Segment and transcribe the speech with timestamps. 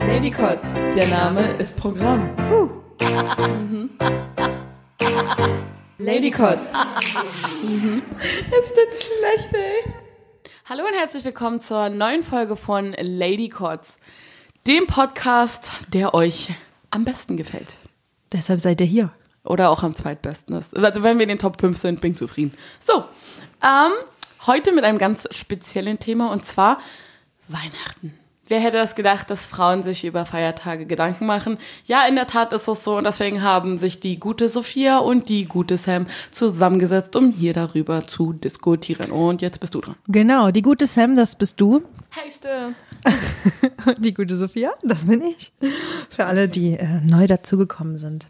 [0.00, 2.28] Ladycots, der Name ist Programm.
[5.98, 6.72] Ladycots.
[8.50, 9.92] Es tut schlecht, ey.
[10.66, 13.96] Hallo und herzlich willkommen zur neuen Folge von Lady Cots,
[14.66, 16.52] dem Podcast, der euch
[16.90, 17.76] am besten gefällt.
[18.32, 19.12] Deshalb seid ihr hier.
[19.48, 20.76] Oder auch am zweitbesten ist.
[20.76, 22.52] Also wenn wir in den Top 5 sind, bin ich zufrieden.
[22.86, 23.04] So,
[23.62, 23.92] ähm,
[24.46, 26.78] heute mit einem ganz speziellen Thema und zwar
[27.48, 28.12] Weihnachten.
[28.48, 31.58] Wer hätte das gedacht, dass Frauen sich über Feiertage Gedanken machen?
[31.84, 35.28] Ja, in der Tat ist es so und deswegen haben sich die gute Sophia und
[35.28, 39.12] die gute Sam zusammengesetzt, um hier darüber zu diskutieren.
[39.12, 39.96] Und jetzt bist du dran.
[40.08, 41.82] Genau, die gute Sam, das bist du.
[42.10, 42.30] Hey.
[43.86, 45.52] Und die gute Sophia, das bin ich.
[46.08, 48.28] Für alle, die äh, neu dazugekommen sind.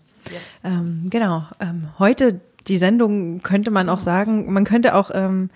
[0.64, 5.50] Ähm, genau, ähm, heute die Sendung könnte man auch sagen, man könnte auch ähm,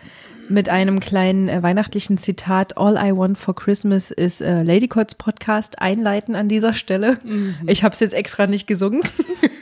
[0.49, 5.15] mit einem kleinen äh, weihnachtlichen Zitat All I Want for Christmas is äh, Lady Cots
[5.15, 7.19] Podcast einleiten an dieser Stelle.
[7.67, 9.03] Ich habe es jetzt extra nicht gesungen,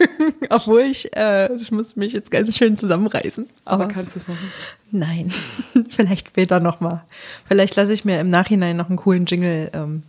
[0.50, 3.48] obwohl ich, äh, ich muss mich jetzt ganz schön zusammenreißen.
[3.64, 4.52] Aber kannst du es machen?
[4.90, 5.30] Nein,
[5.90, 7.04] vielleicht später noch mal.
[7.46, 10.02] Vielleicht lasse ich mir im Nachhinein noch einen coolen Jingle ähm,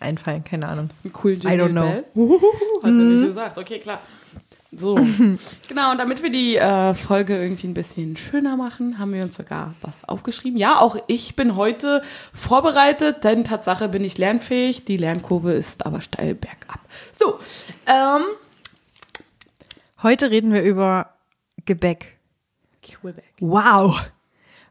[0.00, 0.90] einfallen, keine Ahnung.
[1.04, 1.82] Einen coolen I don't know.
[1.82, 2.04] Bell?
[2.82, 3.58] Hast du nicht gesagt.
[3.58, 4.00] Okay, klar.
[4.72, 4.94] So.
[5.68, 9.36] genau, und damit wir die äh, Folge irgendwie ein bisschen schöner machen, haben wir uns
[9.36, 10.58] sogar was aufgeschrieben.
[10.58, 14.84] Ja, auch ich bin heute vorbereitet, denn Tatsache bin ich lernfähig.
[14.84, 16.80] Die Lernkurve ist aber steil bergab.
[17.18, 17.40] So,
[17.86, 18.22] ähm,
[20.02, 21.10] Heute reden wir über
[21.66, 22.16] Gebäck.
[22.82, 23.34] Quebec.
[23.40, 24.02] Wow.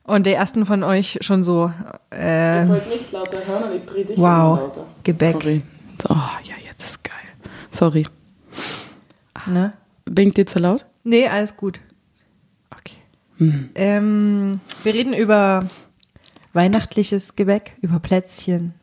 [0.01, 1.71] Und der ersten von euch schon so,
[2.09, 4.71] äh, wollte nicht lauter hören, aber ich drehe dich wow,
[5.03, 5.33] Gebäck.
[5.33, 5.61] Sorry.
[6.01, 7.13] So, oh, ja, jetzt ist geil.
[7.71, 8.07] Sorry.
[9.45, 9.73] Ne?
[10.09, 10.85] Bin dir zu laut?
[11.03, 11.79] Nee, alles gut.
[12.71, 12.95] Okay.
[13.75, 15.67] Ähm, wir reden über
[16.53, 18.73] weihnachtliches Gebäck, über Plätzchen.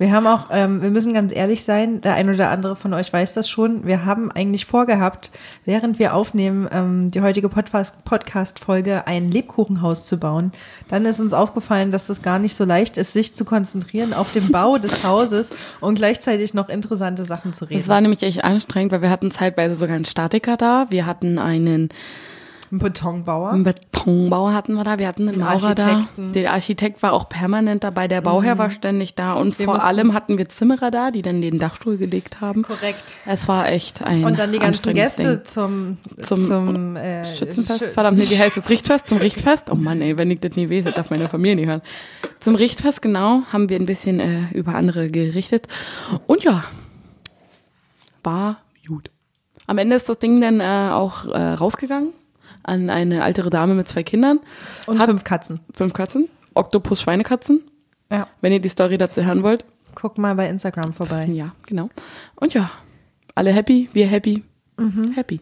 [0.00, 3.12] Wir haben auch, ähm, wir müssen ganz ehrlich sein, der ein oder andere von euch
[3.12, 3.84] weiß das schon.
[3.84, 5.30] Wir haben eigentlich vorgehabt,
[5.66, 10.52] während wir aufnehmen, ähm, die heutige Podcast- Podcast-Folge ein Lebkuchenhaus zu bauen.
[10.88, 14.32] Dann ist uns aufgefallen, dass es gar nicht so leicht ist, sich zu konzentrieren auf
[14.32, 15.50] den Bau des Hauses
[15.80, 17.82] und gleichzeitig noch interessante Sachen zu reden.
[17.82, 20.86] Es war nämlich echt anstrengend, weil wir hatten zeitweise sogar einen Statiker da.
[20.88, 21.90] Wir hatten einen
[22.72, 23.50] ein Betonbauer.
[23.50, 26.02] Einen Betonbauer hatten wir da, wir hatten einen Den Maurer da.
[26.16, 26.32] Mhm.
[26.34, 30.14] Der Architekt war auch permanent dabei, der Bauherr war ständig da und Wir vor allem
[30.14, 32.62] hatten wir Zimmerer da, die dann den Dachstuhl gelegt haben.
[32.62, 33.16] Korrekt.
[33.26, 35.44] Es war echt ein Und dann die ganzen Gäste Ding.
[35.44, 38.68] zum, Zum- zum, äh, Schützenfest, Schü- verdammt, nee, wie heißt es?
[38.70, 39.08] Richtfest?
[39.08, 39.64] Zum Richtfest?
[39.70, 41.82] Oh Mann, ey, wenn ich das nie weiß, das darf meine Familie nicht hören.
[42.38, 45.66] Zum Richtfest, genau, haben wir ein bisschen äh, über andere gerichtet.
[46.26, 46.64] Und ja,
[48.22, 49.10] war gut.
[49.66, 52.12] Am Ende ist das Ding dann äh, auch äh, rausgegangen
[52.62, 54.40] an eine ältere Dame mit zwei Kindern.
[54.86, 55.60] Und Hat fünf Katzen.
[55.72, 57.60] fünf Katzen, Oktopus Schweinekatzen,
[58.10, 58.26] Ja.
[58.40, 59.64] wenn ihr die Story dazu hören wollt.
[59.94, 61.26] Guck mal bei Instagram vorbei.
[61.32, 61.88] Ja, genau.
[62.36, 62.70] Und ja,
[63.34, 64.44] alle happy, wir happy,
[64.76, 65.12] Mhm.
[65.14, 65.40] happy.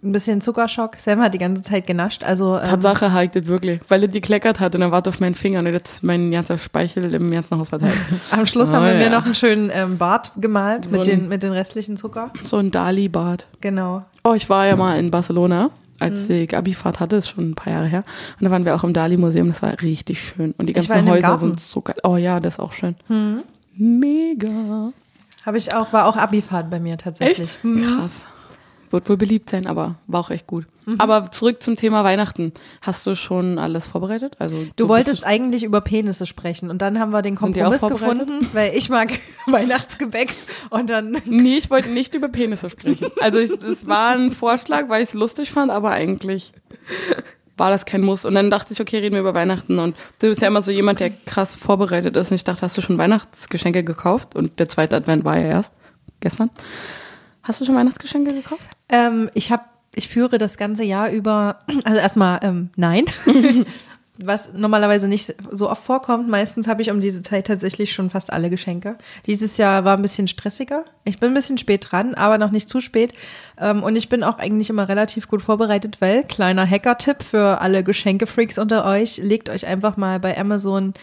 [0.00, 0.94] Ein bisschen Zuckerschock.
[0.96, 2.22] Sam hat die ganze Zeit genascht.
[2.22, 5.18] Also ähm, Tatsache ich das wirklich, weil er die kleckert hat und er war auf
[5.18, 7.92] meinen Fingern und jetzt mein ganzer Speichel im ganzen Haus verteilt.
[8.30, 9.10] am Schluss Ah, haben wir mir ja.
[9.10, 12.30] noch einen schönen ähm, Bart gemalt So mit, ein- den, mit den restlichen Zucker.
[12.44, 13.48] so ein Dali-Bart.
[13.60, 14.04] Genau.
[14.22, 15.70] Oh, ich war ja mal in Barcelona,
[16.00, 18.04] als ich Abifahrt hatte, ist schon ein paar Jahre her.
[18.38, 20.54] Und da waren wir auch im Dali-Museum, das war richtig schön.
[20.58, 21.96] Und die ganzen Häuser sind so geil.
[22.02, 22.96] Oh ja, das ist auch schön.
[23.74, 24.92] Mega.
[25.44, 27.58] Habe ich auch, war auch Abifahrt bei mir tatsächlich.
[27.62, 27.82] Hm.
[27.82, 28.12] Krass.
[28.90, 30.66] Wird wohl beliebt sein, aber war auch echt gut.
[30.96, 32.52] Aber zurück zum Thema Weihnachten.
[32.80, 34.36] Hast du schon alles vorbereitet?
[34.38, 37.82] Also Du so wolltest bist eigentlich über Penisse sprechen und dann haben wir den Kompromiss
[37.82, 39.10] gefunden, weil ich mag
[39.46, 40.32] Weihnachtsgebäck
[40.70, 43.08] und dann Nee, ich wollte nicht über Penisse sprechen.
[43.20, 46.52] Also ich, es war ein Vorschlag, weil ich es lustig fand, aber eigentlich
[47.58, 48.24] war das kein Muss.
[48.24, 49.78] Und dann dachte ich, okay, reden wir über Weihnachten.
[49.78, 52.30] Und du bist ja immer so jemand, der krass vorbereitet ist.
[52.30, 54.36] Und ich dachte, hast du schon Weihnachtsgeschenke gekauft?
[54.36, 55.72] Und der zweite Advent war ja erst
[56.20, 56.50] gestern.
[57.42, 58.62] Hast du schon Weihnachtsgeschenke gekauft?
[58.88, 63.04] Ähm, ich habe, ich führe das ganze Jahr über, also erstmal ähm, nein,
[64.18, 66.28] was normalerweise nicht so oft vorkommt.
[66.28, 68.98] Meistens habe ich um diese Zeit tatsächlich schon fast alle Geschenke.
[69.26, 70.84] Dieses Jahr war ein bisschen stressiger.
[71.04, 73.12] Ich bin ein bisschen spät dran, aber noch nicht zu spät.
[73.58, 77.84] Ähm, und ich bin auch eigentlich immer relativ gut vorbereitet, weil kleiner Hacker-Tipp für alle
[77.84, 80.94] Geschenkefreaks unter euch: Legt euch einfach mal bei Amazon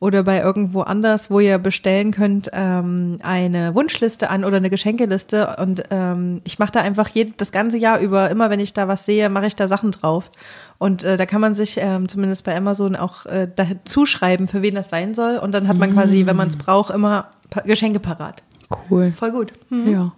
[0.00, 5.56] oder bei irgendwo anders, wo ihr bestellen könnt, ähm, eine Wunschliste an oder eine Geschenkeliste.
[5.58, 8.86] Und ähm, ich mache da einfach jed das ganze Jahr über, immer wenn ich da
[8.86, 10.30] was sehe, mache ich da Sachen drauf.
[10.78, 14.62] Und äh, da kann man sich ähm, zumindest bei Amazon auch äh, da zuschreiben, für
[14.62, 15.38] wen das sein soll.
[15.38, 18.44] Und dann hat man quasi, wenn man es braucht, immer pa Geschenke parat.
[18.90, 19.10] Cool.
[19.10, 19.52] Voll gut.
[19.70, 19.90] Hm.
[19.90, 20.12] Ja.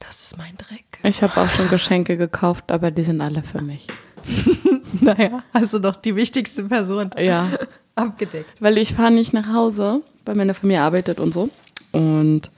[0.00, 0.84] Das ist mein Dreck.
[1.02, 3.86] Ich habe auch schon Geschenke gekauft, aber die sind alle für mich.
[5.00, 7.48] Naja, also doch die wichtigste Person Ja.
[7.96, 8.60] abgedeckt.
[8.60, 11.50] Weil ich fahre nicht nach Hause, weil meine Familie arbeitet und so.
[11.92, 12.50] Und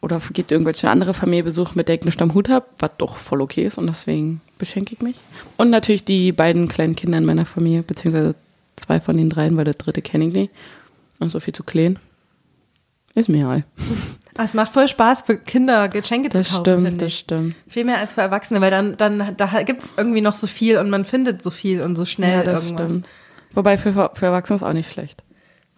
[0.00, 3.16] oder geht irgendwelche andere Familie besuchen, mit der ich nichts am Hut habe, was doch
[3.16, 5.16] voll okay ist und deswegen beschenke ich mich.
[5.58, 8.34] Und natürlich die beiden kleinen Kinder in meiner Familie, beziehungsweise
[8.76, 10.52] zwei von den dreien, weil der dritte kenne ich nicht.
[11.20, 12.00] Und so viel zu klein.
[13.14, 13.64] Ist mir egal.
[14.34, 17.18] Ah, Es macht voll Spaß für Kinder Geschenke Das zu kaufen, stimmt, finde das ich.
[17.18, 17.54] stimmt.
[17.68, 20.78] Viel mehr als für Erwachsene, weil dann, dann da gibt es irgendwie noch so viel
[20.78, 22.90] und man findet so viel und so schnell Ja, das irgendwas.
[22.92, 23.06] stimmt.
[23.54, 25.22] Wobei für, für Erwachsene ist auch nicht schlecht.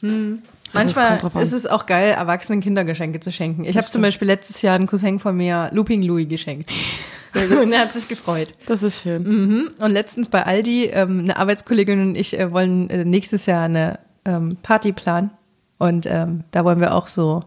[0.03, 3.65] Also es Manchmal ist es auch geil, Erwachsenen Kindergeschenke zu schenken.
[3.65, 6.71] Ich habe zum Beispiel letztes Jahr einen Cousin von mir Looping Louis geschenkt.
[7.35, 8.55] Und er hat sich gefreut.
[8.67, 9.23] Das ist schön.
[9.23, 9.71] Mhm.
[9.81, 13.99] Und letztens bei Aldi, ähm, eine Arbeitskollegin und ich äh, wollen äh, nächstes Jahr eine
[14.25, 15.31] ähm, Party planen.
[15.79, 17.43] Und ähm, da wollen wir auch so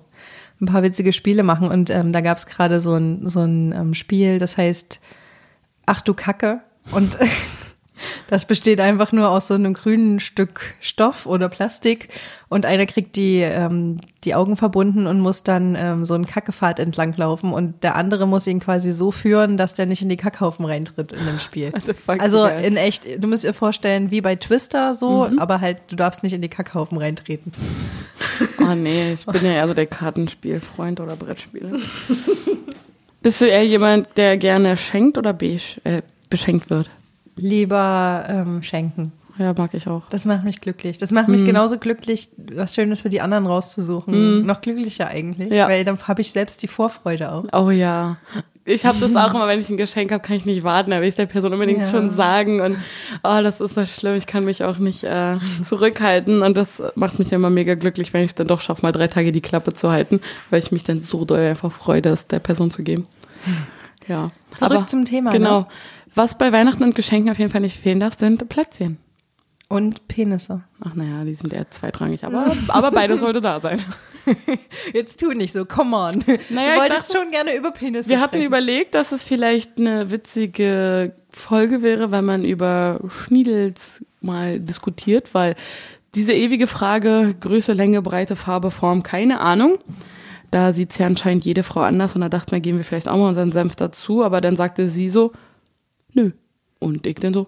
[0.59, 1.69] ein paar witzige Spiele machen.
[1.69, 5.00] Und ähm, da gab es gerade so ein, so ein ähm, Spiel, das heißt
[5.85, 6.59] Ach du Kacke.
[6.91, 7.18] Und
[8.27, 12.09] das besteht einfach nur aus so einem grünen Stück Stoff oder Plastik.
[12.49, 16.79] Und einer kriegt die, ähm, die Augen verbunden und muss dann ähm, so einen Kackepfad
[16.79, 17.51] entlang laufen.
[17.51, 21.11] Und der andere muss ihn quasi so führen, dass der nicht in die Kackhaufen reintritt
[21.11, 21.73] in dem Spiel.
[22.07, 26.23] also in echt, du musst dir vorstellen, wie bei Twister so, aber halt, du darfst
[26.23, 27.51] nicht in die Kackhaufen reintreten.
[28.59, 31.71] Oh nee, ich bin ja eher so der Kartenspielfreund oder Brettspieler.
[33.21, 36.89] Bist du eher jemand, der gerne schenkt oder besch äh, beschenkt wird?
[37.38, 39.12] Lieber ähm, schenken.
[39.38, 40.01] Ja, mag ich auch.
[40.10, 40.98] Das macht mich glücklich.
[40.98, 41.45] Das macht mich Mhm.
[41.45, 44.44] genauso glücklich, was Schönes für die anderen rauszusuchen.
[44.48, 45.68] Noch glücklicher eigentlich, Ja.
[45.68, 47.44] weil dann habe ich selbst die Vorfreude auch.
[47.54, 48.18] Oh ja.
[48.66, 50.89] Ich habe das auch immer, wenn ich ein Geschenk habe, kann ich nicht warten.
[50.92, 51.89] Da will ich der Person unbedingt Ja.
[51.89, 52.60] schon sagen.
[52.62, 52.78] Und
[53.24, 54.16] oh, das ist so schlimm.
[54.16, 56.42] Ich kann mich auch nicht äh, zurückhalten.
[56.42, 59.07] Und das macht mich immer mega glücklich, wenn ich es dann doch schaffe, mal drei
[59.07, 60.19] Tage die Klappe zu halten,
[60.50, 63.06] weil ich mich dann so doll einfach freue, das der Person zu geben.
[64.07, 64.31] Ja.
[64.56, 65.60] Zurück zum Thema, Genau.
[65.62, 65.66] ne?
[66.17, 68.97] Was bei Weihnachten und Geschenken auf jeden Fall nicht fehlen darf, sind Plätzchen.
[69.69, 70.63] Und Penisse.
[70.83, 73.79] Ach naja, die sind eher zweitrangig, aber, aber beides sollte da sein.
[74.93, 76.23] Jetzt tu nicht so, come on.
[76.49, 78.47] Naja, du ich wolltest dachte- schon gerne über Penisse Wir hatten sprechen.
[78.47, 85.55] überlegt, dass es vielleicht eine witzige Folge wäre, wenn man über Schniedels mal diskutiert, weil
[86.15, 89.77] diese ewige Frage, Größe, Länge, Breite, Farbe, Form, keine Ahnung.
[90.49, 93.07] Da sieht es ja anscheinend jede Frau anders und da dachten wir, geben wir vielleicht
[93.09, 95.33] auch mal unseren Senf dazu, aber dann sagte sie so,
[96.17, 96.31] nö.
[96.79, 97.47] Und ich dann so,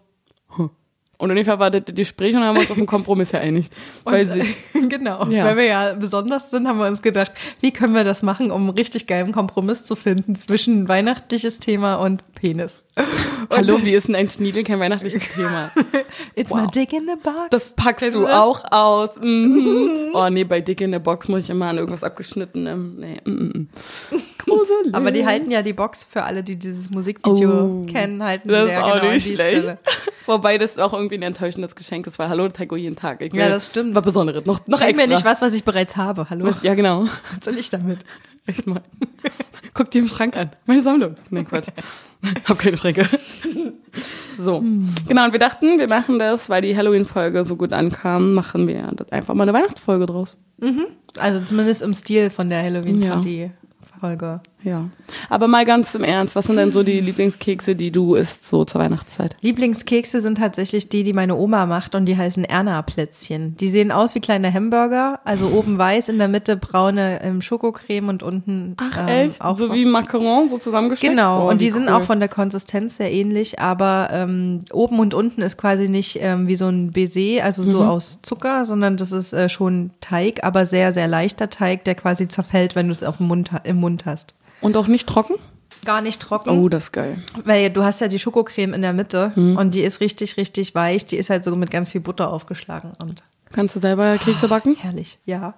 [0.56, 0.70] hm.
[1.18, 3.74] Und ungefähr war das Gespräch und dann haben wir uns auf einen Kompromiss geeinigt.
[4.06, 4.42] Weil sie,
[4.88, 5.44] genau, Ja.
[5.44, 8.62] weil wir ja besonders sind, haben wir uns gedacht, wie können wir das machen, um
[8.62, 12.84] einen richtig geilen Kompromiss zu finden zwischen weihnachtliches Thema und Penis.
[13.50, 15.72] hallo, wie ist denn ein Schniedel kein weihnachtliches Thema?
[16.36, 16.62] It's Wow.
[16.62, 17.48] my dick in the box.
[17.52, 18.34] Das packst Kennst du das?
[18.34, 19.10] auch aus.
[19.22, 19.96] Mhm.
[20.14, 22.96] Oh nee, bei Dick in der Box muss ich immer an irgendwas abgeschnittenem.
[22.98, 23.68] Nee, mm, mm, mm.
[24.40, 24.94] Gruselig.
[24.96, 27.86] Aber die halten ja die Box für alle, die dieses Musikvideo Oh.
[27.86, 29.58] kennen, halten das sehr ist auch genau nicht die schlecht.
[29.62, 29.78] Stelle.
[30.26, 33.22] Wobei das auch irgendwie ein enttäuschendes Geschenk ist, weil hallo, das ich jeden Tag.
[33.22, 33.94] Ich Ja, das stimmt.
[33.94, 34.46] Was Besonderes.
[34.48, 35.08] Noch, noch Schenk extra.
[35.08, 36.28] mir nicht was, was ich bereits habe.
[36.32, 36.50] Hallo.
[36.64, 37.06] Ja, genau.
[37.36, 38.00] Was soll ich damit?
[38.50, 38.82] Echt mal.
[39.76, 40.50] Guck dir im Schrank an.
[40.66, 41.16] Meine Sammlung.
[41.30, 41.68] Nee, Quatsch.
[42.46, 43.08] Hab keine Schränke.
[44.40, 44.64] So.
[45.08, 48.92] Genau, und wir dachten, wir machen das, weil die Halloween-Folge so gut ankam, machen wir
[48.96, 50.36] das einfach mal eine Weihnachtsfolge draus.
[51.20, 54.42] Also zumindest im Stil von der Halloween-Party-Folge.
[54.62, 54.90] Ja.
[55.30, 58.66] Aber mal ganz im Ernst, was sind denn so die Lieblingskekse, die du isst so
[58.66, 59.38] zur Weihnachtszeit?
[59.40, 63.56] Lieblingskekse sind tatsächlich die, die meine Oma macht und die heißen Erna-Plätzchen.
[63.58, 68.10] Die sehen aus wie kleine Hamburger, also oben weiß, in der Mitte braune ähm, Schokocreme
[68.10, 69.42] und unten Ach ähm, echt?
[69.42, 71.10] auch so wie Macaron, so zusammengesteckt?
[71.12, 71.94] Genau, Oh, und die sind cool.
[71.94, 76.48] auch von der Konsistenz sehr ähnlich, aber ähm, oben und unten ist quasi nicht ähm,
[76.48, 77.90] wie so ein Baiser, also so Mhm.
[77.90, 82.28] aus Zucker, sondern das ist äh, schon Teig, aber sehr, sehr leichter Teig, der quasi
[82.28, 84.36] zerfällt, wenn du es auf dem Mund, im Mund hast.
[84.62, 85.36] Und auch nicht trocken?
[85.86, 87.18] Gar nicht trocken, Oh, das ist geil.
[87.46, 89.56] weil du hast ja die Schokocreme in der Mitte Mhm.
[89.58, 91.06] und die ist richtig, richtig weich.
[91.06, 93.24] Die ist halt so mit ganz viel Butter aufgeschlagen und
[93.54, 94.76] Kannst du selber Kekse backen?
[94.76, 95.54] herrlich, ja.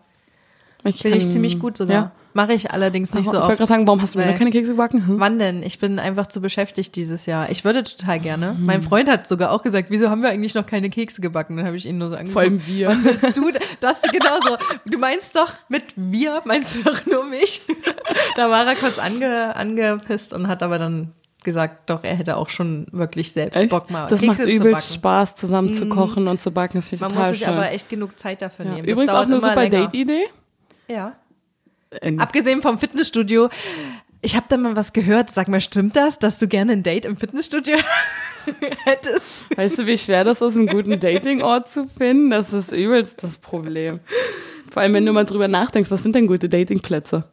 [0.84, 1.96] Ich Finde ich ziemlich gut sogar.
[1.96, 2.12] Ja.
[2.34, 3.58] Mache ich allerdings nicht ich so wollte oft.
[3.58, 5.08] gerade sagen, warum hast du mir keine Kekse gebacken?
[5.08, 5.20] Hm?
[5.20, 5.64] Wann denn?
[5.64, 7.50] Ich bin einfach zu beschäftigt dieses Jahr.
[7.50, 8.56] Ich würde total gerne.
[8.58, 8.66] Mhm.
[8.66, 11.58] Mein Freund hat sogar auch gesagt, wieso haben wir eigentlich noch keine Kekse gebacken?
[11.58, 12.34] Dann habe ich ihn nur so angeguckt.
[12.34, 12.90] Vor allem wir.
[12.90, 14.58] Wann willst du das genauso?
[14.86, 17.62] Du meinst doch mit wir, meinst du doch nur mich?
[18.36, 22.50] da war er kurz ange, angepisst und hat aber dann gesagt, doch, er hätte auch
[22.50, 23.70] schon wirklich selbst Echt?
[23.70, 24.90] Bock mal das Kekse macht zu übelst backen.
[24.90, 24.94] Mhm.
[24.94, 26.78] Spaß, zusammen zu kochen und zu backen.
[26.78, 27.56] Das finde ich Man total muss sich schön.
[27.56, 28.74] aber echt genug Zeit dafür ja.
[28.74, 28.88] nehmen.
[28.88, 29.70] Übrigens auch eine super.
[29.70, 30.24] Date-Idee.
[30.88, 31.14] Ja.
[32.18, 33.50] Abgesehen vom Fitnessstudio.
[34.22, 35.30] Ich habe da mal was gehört.
[35.30, 37.76] Sag mal, stimmt das, dass du gerne ein Date im Fitnessstudio
[38.86, 39.46] hättest?
[39.58, 42.30] Weißt du, wie schwer das ist, einen guten Datingort zu finden?
[42.30, 44.00] Das ist übelst das Problem.
[44.70, 47.26] Vor allem, wenn du mal drüber nachdenkst, was sind denn gute Datingplätze?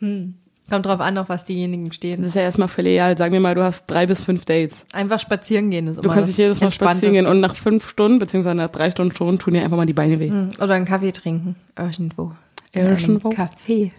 [0.00, 2.24] Kommt drauf an, auf was diejenigen Das stehen.
[2.24, 3.16] ist ja erstmal völlig egal.
[3.18, 4.76] Sagen wir mal, du hast drei bis fünf Dates.
[4.92, 7.54] Einfach spazieren gehen ist Du immer kannst das dich jedes Mal spazieren gehen und nach
[7.54, 10.30] fünf Stunden, beziehungsweise nach drei Stunden schon, tun dir einfach mal die Beine weh.
[10.30, 11.56] Hm, Oder einen Kaffee trinken.
[11.78, 12.32] Irgendwo.
[12.74, 13.90] Einem Café.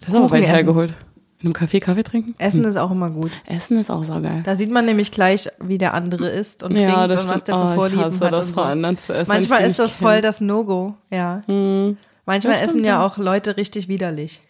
[0.00, 0.94] Das ist aber weit hergeholt.
[1.40, 2.34] In einem Café Kaffee trinken?
[2.38, 3.30] Essen ist auch immer gut.
[3.44, 4.42] Essen ist auch saugeil.
[4.44, 7.62] Da sieht man nämlich gleich, wie der andere isst und trinkt und was der für
[7.62, 8.32] Oh, Vorlieben hat.
[8.32, 8.70] das, und vor so.
[8.70, 11.42] anderen zu essen, Manchmal ist das voll das No-Go, ja.
[11.46, 11.98] Hm.
[12.24, 13.06] Manchmal Das essen stimmt, ja ja.
[13.06, 14.40] auch Leute richtig widerlich.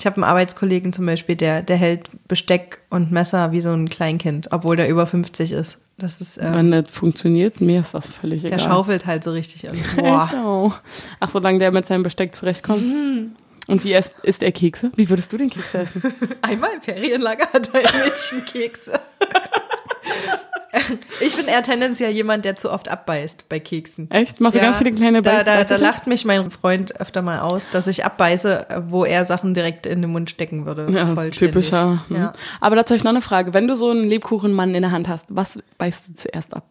[0.00, 3.90] Ich habe einen Arbeitskollegen zum Beispiel, der, der hält Besteck und Messer wie so ein
[3.90, 5.76] Kleinkind, obwohl der über 50 ist.
[5.98, 8.66] Das ist, ähm, Wenn das funktioniert, mir ist das völlig der egal.
[8.66, 9.68] schaufelt halt so richtig.
[9.68, 10.30] Und, boah.
[10.42, 10.72] Oh.
[11.20, 12.82] Ach, solange der mit seinem Besteck zurechtkommt.
[12.82, 13.32] Mhm.
[13.66, 14.90] Und wie isst, isst er Kekse?
[14.96, 16.02] Wie würdest du den Keks essen?
[16.40, 18.98] Einmal im Ferienlager hat ein Mädchen Kekse.
[21.20, 24.10] Ich bin eher tendenziell jemand, der zu oft abbeißt bei Keksen.
[24.10, 24.40] Echt?
[24.40, 25.84] Machst du ganz viele kleine da, da, da Beißerchen?
[25.84, 30.00] lacht mich mein Freund öfter mal aus, dass ich abbeiße, wo er Sachen direkt in
[30.02, 30.88] den Mund stecken würde.
[30.90, 32.04] Ja, typischer.
[32.08, 32.16] hm.
[32.16, 32.32] Ja.
[32.60, 33.52] Aber dazu habe ich noch eine Frage.
[33.52, 36.66] Wenn du so einen Lebkuchenmann in der Hand hast, was beißt du zuerst ab?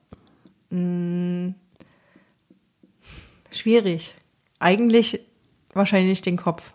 [3.52, 4.14] Schwierig.
[4.60, 5.22] Eigentlich
[5.74, 6.72] wahrscheinlich den Kopf.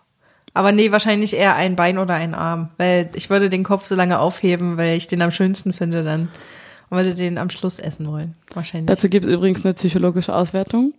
[0.52, 2.71] Aber nee, wahrscheinlich eher ein Bein oder ein Arm.
[2.76, 6.28] Weil ich würde den Kopf so lange aufheben, weil ich den am schönsten finde dann.
[6.90, 8.34] Und würde den am Schluss essen wollen.
[8.52, 8.86] Wahrscheinlich.
[8.86, 10.92] Dazu gibt es übrigens eine psychologische Auswertung,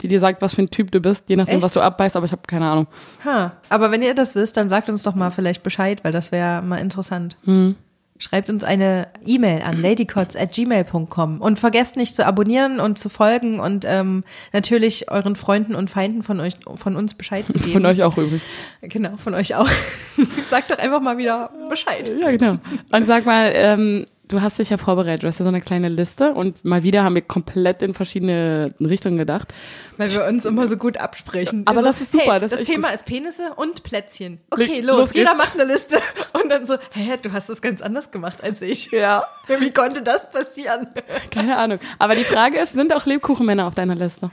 [0.00, 1.64] die dir sagt, was für ein Typ du bist, je nachdem, Echt?
[1.64, 2.86] was du abbeißt, aber ich habe keine Ahnung.
[3.24, 3.52] Ha.
[3.68, 6.62] Aber wenn ihr das wisst, dann sagt uns doch mal vielleicht Bescheid, weil das wäre
[6.62, 7.36] mal interessant.
[7.44, 7.74] Hm.
[8.20, 13.84] Schreibt uns eine E-Mail an ladycots.gmail.com und vergesst nicht zu abonnieren und zu folgen und
[13.86, 17.74] ähm, natürlich euren Freunden und Feinden von euch, von uns Bescheid zu geben.
[17.74, 18.42] Von euch auch übrigens.
[18.82, 19.68] Genau, von euch auch.
[20.48, 22.10] Sagt doch einfach mal wieder Bescheid.
[22.20, 22.58] Ja, genau.
[22.90, 25.88] Und sag mal, ähm, du hast dich ja vorbereitet, du hast ja so eine kleine
[25.88, 29.52] Liste und mal wieder haben wir komplett in verschiedene Richtungen gedacht.
[29.96, 31.62] Weil wir uns immer so gut absprechen.
[31.66, 34.38] Aber Wir das ist super, Hey, das das ist Thema ist Penisse und Plätzchen.
[34.50, 35.98] Okay, los, los jeder macht eine Liste.
[36.40, 38.90] Und dann so, hä, du hast das ganz anders gemacht als ich.
[38.92, 39.24] Ja.
[39.58, 40.86] Wie konnte das passieren?
[41.30, 41.78] Keine Ahnung.
[41.98, 44.30] Aber die Frage ist, sind auch Lebkuchenmänner auf deiner Liste?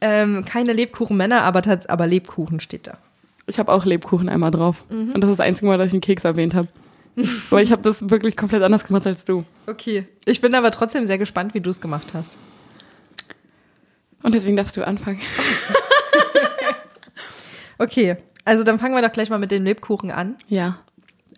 [0.00, 2.98] Ähm, keine Lebkuchenmänner, aber, aber Lebkuchen steht da.
[3.46, 4.84] Ich habe auch Lebkuchen einmal drauf.
[4.90, 6.68] Und das ist das einzige Mal, dass ich einen Keks erwähnt habe.
[7.50, 9.44] Aber ich habe das wirklich komplett anders gemacht als du.
[9.66, 10.06] Okay.
[10.24, 12.38] Ich bin aber trotzdem sehr gespannt, wie du es gemacht hast.
[14.22, 15.20] Und deswegen darfst du anfangen.
[17.80, 20.36] Okay, also dann fangen wir doch gleich mal mit dem Lebkuchen an.
[20.48, 20.76] Ja.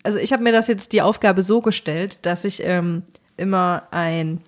[0.02, 3.05] Also ich habe mir das jetzt die Aufgabe so gestellt, dass ich ähm,
[3.37, 4.41] immer ein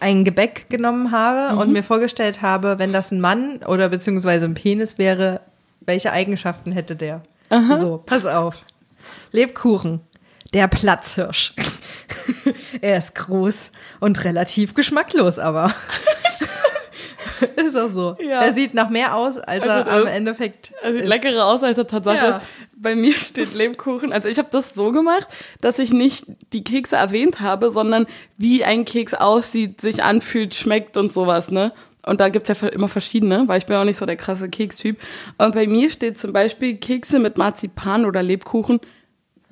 [0.00, 4.54] ein Gebäck genommen habe und mir vorgestellt habe, wenn das ein Mann oder beziehungsweise ein
[4.54, 5.40] Penis wäre,
[5.80, 7.22] welche Eigenschaften hätte der?
[7.80, 8.64] So, pass auf.
[9.32, 10.00] Lebkuchen.
[10.52, 11.52] Der Platzhirsch.
[12.80, 15.74] er ist groß und relativ geschmacklos, aber.
[17.56, 18.16] ist auch so.
[18.20, 18.42] Ja.
[18.42, 21.08] Er sieht nach mehr aus, als Also er das- am Endeffekt Er sieht ist.
[21.08, 22.16] leckerer aus als er Tatsache.
[22.16, 22.42] Ja.
[22.76, 24.12] Bei mir steht Lebkuchen.
[24.12, 25.26] Also ich habe das so gemacht,
[25.60, 28.06] dass ich nicht die Kekse erwähnt habe, sondern
[28.36, 31.72] wie ein Keks aussieht, sich anfühlt, schmeckt und sowas, ne?
[32.06, 35.00] Und da gibt's ja immer verschiedene, weil ich bin auch nicht so der krasse Kekstyp.
[35.38, 38.78] Und bei mir steht zum Beispiel Kekse mit Marzipan oder Lebkuchen.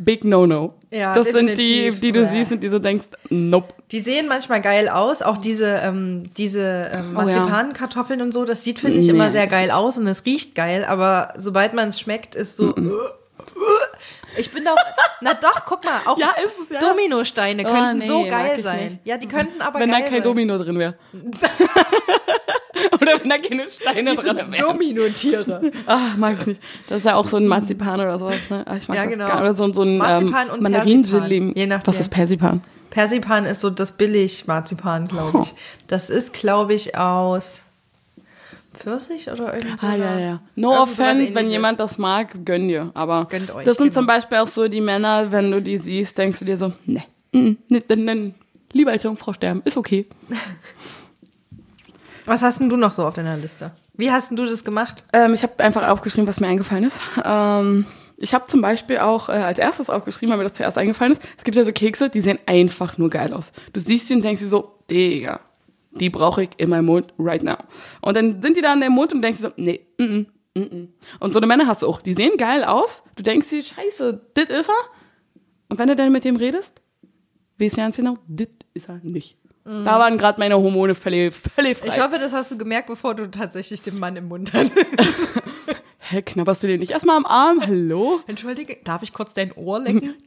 [0.05, 0.75] Big No-No.
[0.91, 3.73] Ja, das sind die, die du siehst und die so denkst, nope.
[3.91, 7.23] Die sehen manchmal geil aus, auch diese, ähm, diese ähm, Oh.
[7.23, 10.55] Marzipankartoffeln und so, das sieht, finde ich, Nee, immer sehr geil aus und es riecht
[10.55, 12.75] geil, aber sobald man es schmeckt, ist so.
[14.39, 14.77] Ich bin doch.
[15.21, 16.81] Na doch, guck mal, auch Ja, es, ja.
[16.81, 18.85] Dominosteine Oh, könnten nee, so geil sein.
[18.85, 18.99] nicht.
[19.05, 20.23] Ja, die könnten aber wenn geil da kein sein.
[20.23, 20.95] Domino drin wäre.
[23.01, 24.63] Oder wenn da keine Steine Die drin sind wären.
[24.73, 25.71] Dominotiere.
[25.87, 26.61] Ah, mag ich nicht.
[26.89, 28.63] Das ist ja auch so ein Marzipan oder sowas, ne?
[28.67, 29.27] Ah, Ich mag Ja, das genau.
[29.27, 31.53] gar Oder so, so ein Marzipan ähm, und Mandarinengelee.
[31.55, 31.93] Je nachdem.
[31.95, 32.63] Was ist Persipan?
[32.91, 35.55] Persipan ist so das Billig-Marzipan, glaube ich.
[35.87, 37.63] Das ist, glaube ich, aus
[38.75, 40.41] Pfirsich oder irgend so Ah, ja, ja.
[40.57, 42.91] No offense, wenn jemand das mag, gönn dir.
[42.95, 44.01] Aber Gönnt euch, das sind genau.
[44.01, 47.03] zum Beispiel auch so die Männer, wenn du die siehst, denkst du dir so, ne,
[47.33, 48.35] mm, ne, dann, dann
[48.73, 50.07] lieber als Jungfrau sterben, ist okay.
[52.33, 53.73] Was hast denn du noch so auf deiner Liste?
[53.93, 55.05] Wie hast denn du das gemacht?
[55.13, 56.99] Ähm, ich habe einfach aufgeschrieben, was mir eingefallen ist.
[57.23, 57.85] Ähm,
[58.17, 61.21] ich habe zum Beispiel auch äh, als erstes aufgeschrieben, weil mir das zuerst eingefallen ist.
[61.37, 63.53] Es gibt ja so Kekse, die sehen einfach nur geil aus.
[63.75, 65.41] Du siehst sie und denkst dir so, Digga,
[65.91, 67.59] die brauche ich in meinem Mund right now.
[68.01, 70.27] Und dann sind die da in deinem Mund und denkst dir so, nee, mm, mm,
[70.55, 70.89] mm, mm.
[71.21, 73.03] Und so eine Männer hast du auch, die sehen geil aus.
[73.15, 74.75] Du denkst dir, scheiße, dit ist er.
[75.69, 76.81] Und wenn du dann mit dem redest,
[77.59, 79.37] weißt du ganz genau, dit ist er nicht.
[79.65, 81.87] Da waren gerade meine Hormone völlig, völlig frei.
[81.89, 84.75] Ich hoffe, das hast du gemerkt, bevor du tatsächlich den Mann im Mund hattest.
[85.99, 87.61] Hä, knabberst du den nicht erstmal am Arm?
[87.65, 88.21] Hallo?
[88.27, 90.15] Entschuldige, darf ich kurz dein Ohr lecken?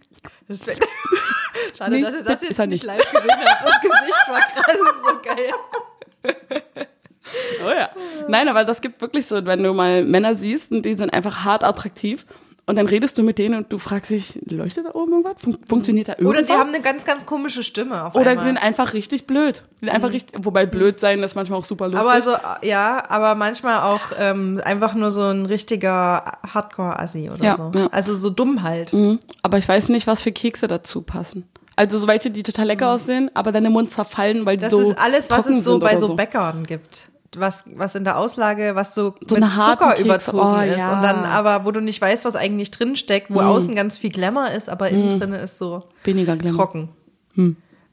[0.47, 0.65] Das
[1.77, 2.83] Schade, Nee, dass ihr das das jetzt ist nicht nicht.
[2.83, 3.63] live gesehen habt.
[3.63, 6.33] Das Gesicht war gerade so geil.
[7.63, 7.89] Oh ja.
[8.27, 11.43] Nein, aber das gibt wirklich so, wenn du mal Männer siehst und die sind einfach
[11.43, 12.25] hart attraktiv
[12.67, 15.33] Und dann redest du mit denen und du fragst dich, leuchtet da oben irgendwas?
[15.37, 16.39] Fun funktioniert da irgendwas?
[16.39, 18.43] Oder die haben eine ganz, ganz komische Stimme auf Oder einmal.
[18.43, 19.61] sie sind einfach richtig blöd.
[19.79, 22.09] Sie sind einfach richtig, wobei blöd sein ist manchmal auch super lustig.
[22.09, 22.31] aber so,
[22.67, 27.71] ja, aber manchmal auch ähm, einfach nur so ein richtiger Hardcore-Assi oder Ja, so.
[27.75, 27.87] ja.
[27.91, 28.93] Also so dumm halt.
[28.93, 29.19] Mhm.
[29.43, 31.47] Aber ich weiß nicht, was für Kekse dazu passen.
[31.75, 34.71] Also so welche, die total lecker aussehen, aber dann im Mund zerfallen, weil die Das
[34.71, 37.09] so ist alles, was es so bei oder so, Bäckern gibt.
[37.37, 40.77] Was, was in der Auslage, was so, So mit Zucker überzogen Oh, ist.
[40.77, 40.95] ja.
[40.95, 44.09] Und dann aber, wo du nicht weißt, was eigentlich drin steckt, wo außen ganz viel
[44.11, 46.57] Glamour ist, aber innen drin ist so Weniger Glamour.
[46.57, 46.89] trocken.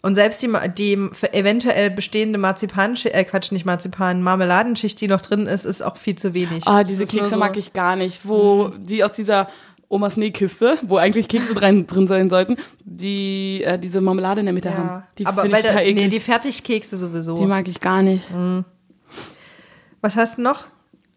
[0.05, 5.47] Und selbst die, die eventuell bestehende Marzipan, äh Quatsch, nicht Marzipan, Marmeladenschicht, die noch drin
[5.47, 6.67] ist, ist auch viel zu wenig.
[6.67, 9.49] Ah, diese Kekse so- mag ich gar nicht, wo die aus dieser
[9.89, 14.53] Omas Nähkiste, wo eigentlich Kekse drin, drin sein sollten, die äh, diese Marmelade in der
[14.55, 14.89] Mitte haben.
[14.89, 17.37] Ja, Die aber weil ich total da, nee, die Fertigkekse sowieso.
[17.37, 18.25] die mag ich gar nicht.
[20.02, 20.66] Was hast du noch?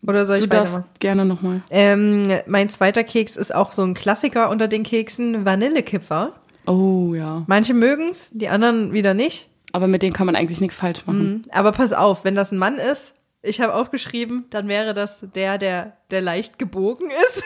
[0.07, 0.93] Oder soll Du ich darfst weitermachen?
[0.99, 1.61] gerne nochmal.
[1.71, 6.31] Ähm, mein zweiter Keks ist auch so ein Klassiker unter den Keksen, Vanillekipferl.
[6.67, 7.43] Oh ja.
[7.47, 9.49] Manche mögen's, die anderen wieder nicht.
[9.71, 11.45] Aber mit denen kann man eigentlich nichts falsch machen.
[11.51, 15.57] Aber pass auf, wenn das ein Mann ist, ich habe aufgeschrieben, dann wäre das der,
[15.57, 17.43] der, der leicht gebogen ist.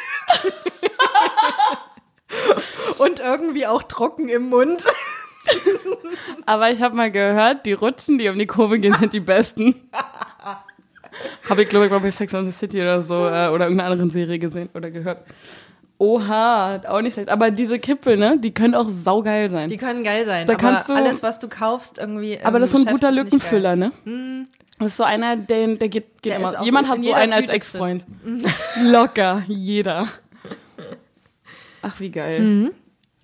[2.99, 4.85] Und irgendwie auch trocken im Mund.
[6.45, 9.75] Aber ich habe mal gehört, die Rutschen, die um die Kurve gehen, sind die besten.
[11.49, 13.85] habe ich, glaube ich, mal bei Sex and the City oder so äh, oder irgendeiner
[13.91, 15.19] anderen Serie gesehen oder gehört.
[15.97, 17.27] Oha, auch nicht schlecht.
[17.29, 19.69] Aber diese Kippel, ne, die können auch saugeil sein.
[19.69, 20.47] Die können geil sein.
[20.47, 22.39] Da aber kannst du- alles, was du kaufst, irgendwie.
[22.41, 23.91] Aber das ist so ein guter Lückenfüller, ne?
[24.79, 26.63] Das ist so einer, der, der geht, geht Der immer.
[26.63, 28.05] Jemand hat so einen als Ex-Freund.
[28.81, 30.07] Locker, jeder.
[31.81, 32.39] Ach, wie geil.
[32.39, 32.71] Mhm.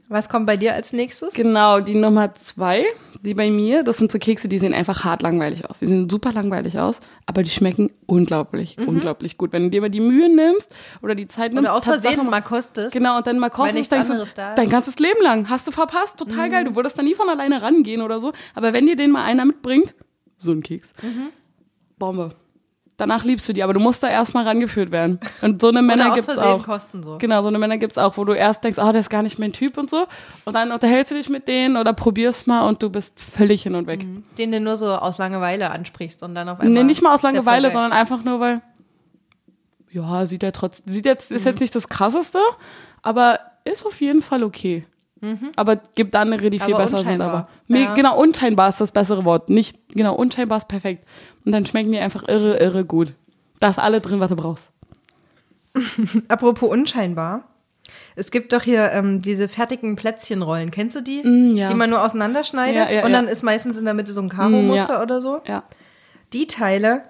[0.08, 1.34] Was kommt bei dir als nächstes?
[1.34, 2.86] Genau, die Nummer zwei,
[3.22, 5.80] die bei mir, das sind so Kekse, die sehen einfach hart langweilig aus.
[5.80, 9.52] Die sehen super langweilig aus, aber die schmecken unglaublich, unglaublich gut.
[9.52, 11.66] Wenn du dir mal die Mühe nimmst oder die Zeit nimmst, Mhm.
[11.70, 12.94] Oder aus Versehen mal kostest.
[12.94, 14.52] Genau, und dann mal kostest, denkst du, da.
[14.52, 14.56] Mhm.
[14.58, 15.50] dein ganzes Leben lang.
[15.50, 16.66] Hast du verpasst, total geil.
[16.66, 18.32] Du würdest da nie von alleine rangehen oder so.
[18.54, 19.96] Aber wenn dir den mal einer mitbringt,
[20.38, 21.30] so ein Keks, Mhm.
[21.98, 22.30] Bombe.
[22.98, 25.20] Danach liebst du die, aber du musst da erstmal rangeführt werden.
[25.42, 26.64] Und so eine Männer gibt's Versehen auch.
[26.66, 27.18] kosten so.
[27.18, 29.38] Genau, so eine Männer gibt's auch, wo du erst denkst, oh, der ist gar nicht
[29.38, 30.08] mein Typ und so.
[30.46, 33.76] Und dann unterhältst du dich mit denen oder probierst mal und du bist völlig hin
[33.76, 34.06] und weg.
[34.38, 36.74] Den du nur so aus Langeweile ansprichst und dann auf einmal.
[36.74, 38.62] Nee, nicht mal aus Langeweile, sondern einfach nur, weil,
[39.92, 41.48] ja, sieht er trotzdem, sieht jetzt, ist Mhm.
[41.52, 42.40] jetzt nicht das krasseste,
[43.02, 44.86] aber ist auf jeden Fall okay.
[45.56, 46.74] Aber gibt andere, die viel Mhm.
[46.76, 47.48] Aber besser sind, aber.
[47.68, 47.94] Ja.
[47.96, 49.50] Genau, unscheinbar ist das bessere Wort.
[49.50, 51.06] Nicht, genau, unscheinbar ist perfekt.
[51.46, 53.14] Und dann schmecken die einfach irre, irre gut.
[53.60, 54.66] Da ist alle drin, was du brauchst.
[56.28, 57.46] Apropos unscheinbar.
[58.16, 60.72] Es gibt doch hier ähm, diese fertigen Plätzchenrollen.
[60.72, 61.22] Kennst du die?
[61.24, 61.68] Mm, ja.
[61.68, 64.30] Die man nur auseinanderschneidet Ja, ja, und dann ist meistens in der Mitte so ein
[64.30, 65.42] Karo-Muster Mm, oder so.
[65.46, 65.64] Ja.
[66.34, 67.04] Die Teile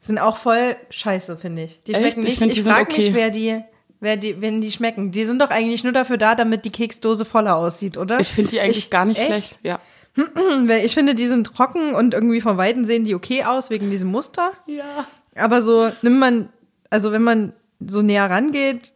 [0.00, 1.82] sind auch voll scheiße, finde ich.
[1.84, 2.00] Die Echt?
[2.12, 2.50] schmecken Ich nicht.
[2.50, 3.14] Ich, die sind frage mich, okay.
[3.14, 3.64] wer die,
[4.04, 5.10] wer die, wenn die schmecken.
[5.10, 8.20] Die sind doch eigentlich nur dafür da, damit die Keksdose voller aussieht, oder?
[8.20, 9.28] Ich finde die eigentlich Ich- gar nicht echt?
[9.30, 9.58] schlecht.
[9.64, 9.80] Ja.
[10.16, 13.90] Weil Ich finde, die sind trocken und irgendwie von Weitem sehen die okay aus wegen
[13.90, 14.52] diesem Muster.
[14.66, 15.06] Ja.
[15.34, 16.48] Aber so nimmt man,
[16.90, 17.52] also wenn man
[17.84, 18.92] so näher rangeht,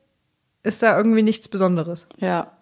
[0.62, 2.07] ist da irgendwie nichts Besonderes.
[2.18, 2.53] Ja.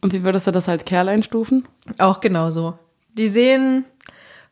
[0.00, 1.66] Und wie würdest du das als Kerl einstufen?
[1.98, 2.78] Auch genauso.
[3.14, 3.84] Die sehen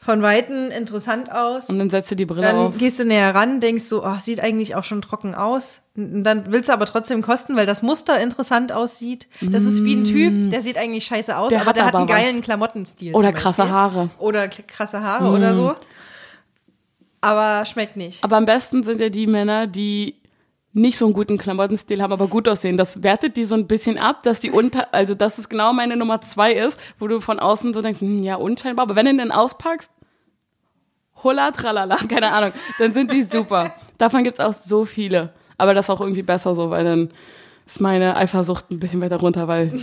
[0.02, 1.68] von Weitem interessant aus.
[1.68, 2.78] Und dann setzt du die Brille dann auf.
[2.78, 5.82] gehst du näher ran, denkst so, oh, sieht eigentlich auch schon trocken aus.
[5.94, 9.28] Und dann willst du aber trotzdem kosten, weil das Muster interessant aussieht.
[9.42, 11.50] Das ist wie ein Typ, der sieht eigentlich scheiße aus, Mm.
[11.50, 12.44] Der aber hat der hat einen geilen was.
[12.44, 13.14] Klamottenstil.
[13.14, 13.68] Oder krasse.
[13.68, 14.06] Haare.
[14.06, 14.10] Mm.
[14.18, 15.76] Oder krasse Haare oder so.
[17.20, 18.24] Aber schmeckt nicht.
[18.24, 20.14] Aber am besten sind ja die Männer, die
[20.72, 22.76] nicht so einen guten Klamottenstil haben, aber gut aussehen.
[22.76, 25.96] Das wertet die so ein bisschen ab, dass die unter, also dass es genau meine
[25.96, 28.84] Nummer zwei ist, wo du von außen so denkst, hm, ja, unscheinbar.
[28.84, 29.90] Aber wenn du den auspackst,
[31.22, 33.74] holla tralala, keine Ahnung, dann sind die super.
[33.98, 35.32] Davon gibt's auch so viele.
[35.58, 37.08] Aber das ist auch irgendwie besser so, weil dann
[37.66, 39.80] ist meine Eifersucht ein bisschen weiter runter, weil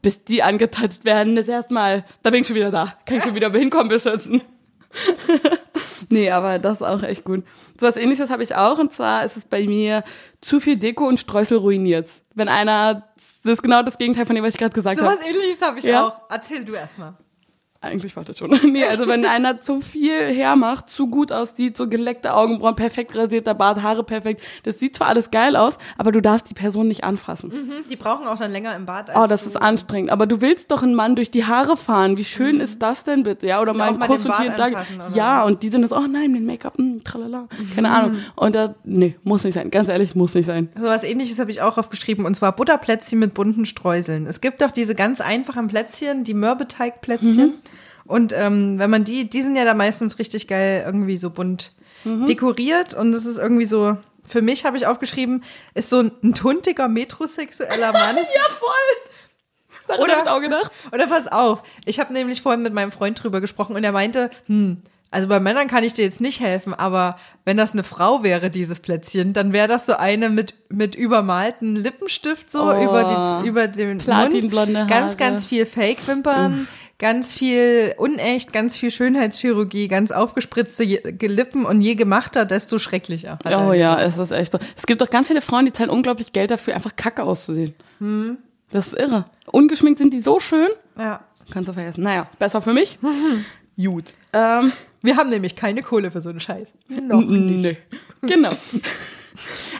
[0.00, 2.94] bis die angetatscht werden, ist erstmal, da bin ich schon wieder da.
[3.06, 4.42] Kann ich schon wieder hinkommen beschützen.
[6.08, 7.44] Nee, aber das ist auch echt gut.
[7.80, 10.04] So was ähnliches habe ich auch und zwar ist es bei mir
[10.40, 12.08] zu viel Deko und Streusel ruiniert.
[12.34, 13.08] Wenn einer,
[13.44, 15.16] das ist genau das Gegenteil von dem, was ich gerade gesagt So habe.
[15.16, 16.06] was ähnliches habe ich Ja.
[16.08, 16.20] auch.
[16.30, 17.14] Erzähl du erstmal.
[17.82, 18.50] Eigentlich wartet schon.
[18.72, 23.54] nee, also wenn einer zu viel hermacht, zu gut aussieht, so geleckte Augenbrauen, perfekt rasierter
[23.54, 27.02] Bart, Haare perfekt, das sieht zwar alles geil aus, aber du darfst die Person nicht
[27.02, 27.48] anfassen.
[27.50, 29.10] Mhm, Die brauchen auch dann länger im Bad.
[29.10, 30.10] Als Oh, das ist anstrengend.
[30.12, 32.16] Aber du willst doch einen Mann durch die Haare fahren.
[32.16, 33.46] Wie schön ist das denn bitte?
[33.48, 34.76] Ja, oder mal auch einen mal Kuss und vielen Dank.
[35.14, 37.48] Ja, und die sind jetzt, oh nein, den Make-up, mh, tralala.
[37.74, 38.18] Keine Ahnung.
[38.36, 39.70] Und da, nee, muss nicht sein.
[39.70, 40.68] Ganz ehrlich, muss nicht sein.
[40.76, 44.26] So was ähnliches habe ich auch aufgeschrieben, und zwar Butterplätzchen mit bunten Streuseln.
[44.26, 47.48] Es gibt doch diese ganz einfachen Plätzchen, die Mürbeteigplätzchen.
[47.48, 47.54] Mhm.
[48.04, 51.72] Und ähm, wenn man die, die sind ja da meistens richtig geil irgendwie so bunt
[52.04, 52.26] Mhm.
[52.26, 56.88] dekoriert und es ist irgendwie so, für mich habe ich aufgeschrieben, ist so ein, tuntiger
[56.88, 58.16] metrosexueller Mann.
[58.34, 59.10] Ja, voll.
[59.86, 60.72] Daran Oder- ich auch gedacht.
[60.92, 64.30] Oder pass auf, ich habe nämlich vorhin mit meinem Freund drüber gesprochen und er meinte,
[64.46, 64.78] hm,
[65.12, 68.48] also bei Männern kann ich dir jetzt nicht helfen, aber wenn das eine Frau wäre,
[68.50, 72.82] dieses Plätzchen, dann wäre das so eine mit, mit übermalten Lippenstift so Oh.
[72.82, 74.88] über, die, über den Mund.
[74.88, 76.66] Ganz, ganz viel Fake-Wimpern,
[77.02, 83.38] ganz viel unecht, ganz viel Schönheitschirurgie, ganz aufgespritzte Lippen und je gemachter, desto schrecklicher.
[83.44, 84.12] er Oh ja, gesagt.
[84.12, 84.58] es ist echt so.
[84.76, 87.74] Es gibt doch ganz viele Frauen, die zahlen unglaublich Geld dafür, einfach kacke auszusehen.
[87.98, 88.38] Hm.
[88.70, 89.26] Das ist irre.
[89.46, 90.68] Ungeschminkt sind die so schön.
[90.96, 91.20] ja.
[91.52, 92.02] Kannst du vergessen.
[92.02, 92.98] Naja, besser für mich.
[93.76, 94.14] Gut.
[94.32, 96.72] Ähm, Wir haben nämlich keine Kohle für so einen Scheiß.
[96.88, 97.76] Noch nee.
[98.22, 98.52] Genau.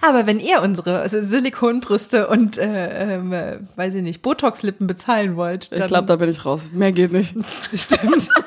[0.01, 5.73] Aber wenn ihr unsere Silikonbrüste und, äh, ähm, äh, weiß ich nicht, Botox-Lippen bezahlen wollt,
[5.73, 6.71] dann Ich glaube, da bin ich raus.
[6.73, 7.35] Mehr geht nicht.
[7.75, 8.29] stimmt.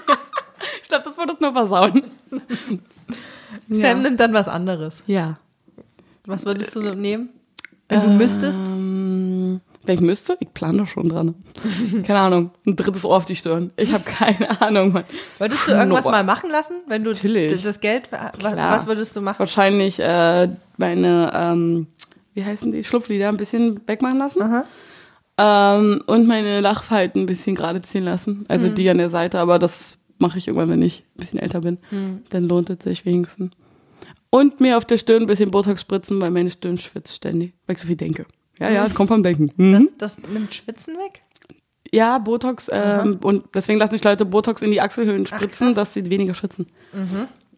[0.81, 2.03] Ich glaube, das wird es nur versauen.
[3.69, 5.03] Sam nimmt dann was anderes.
[5.07, 5.39] Ja.
[6.25, 7.29] Was würdest du nehmen?
[7.89, 8.61] Wenn du müsstest?
[9.85, 11.35] Wenn ich müsste, ich plane da schon dran.
[12.05, 12.51] Keine Ahnung.
[12.65, 13.71] Ein drittes Ohr auf die Stirn.
[13.77, 15.03] Ich habe keine Ahnung, Mann.
[15.37, 17.61] Würdest du irgendwas mal machen lassen, wenn du Natürlich.
[17.63, 18.71] das Geld, wa- Klar.
[18.71, 19.39] was würdest du machen?
[19.39, 21.87] Wahrscheinlich äh, meine, ähm,
[22.33, 24.41] wie heißen die, Schlupflider ein bisschen wegmachen lassen.
[25.37, 28.45] Ähm, und meine Lachfalten ein bisschen gerade ziehen lassen.
[28.47, 31.61] Also die an der Seite, aber das mache ich irgendwann, wenn ich ein bisschen älter
[31.61, 31.77] bin.
[32.29, 33.51] Dann lohnt es sich wenigstens.
[34.29, 37.75] Und mir auf der Stirn ein bisschen Botox spritzen, weil meine Stirn schwitzt ständig, weil
[37.75, 38.25] ich so viel denke.
[38.59, 39.51] Ja, ja, kommt vom Denken.
[39.57, 39.89] Mhm.
[39.97, 41.21] Das, das nimmt Schwitzen weg?
[41.91, 42.67] Ja, Botox.
[42.71, 45.75] Ähm, und deswegen lassen sich Leute Botox in die Achselhöhlen spritzen, krass.
[45.75, 46.67] dass sie weniger schwitzen.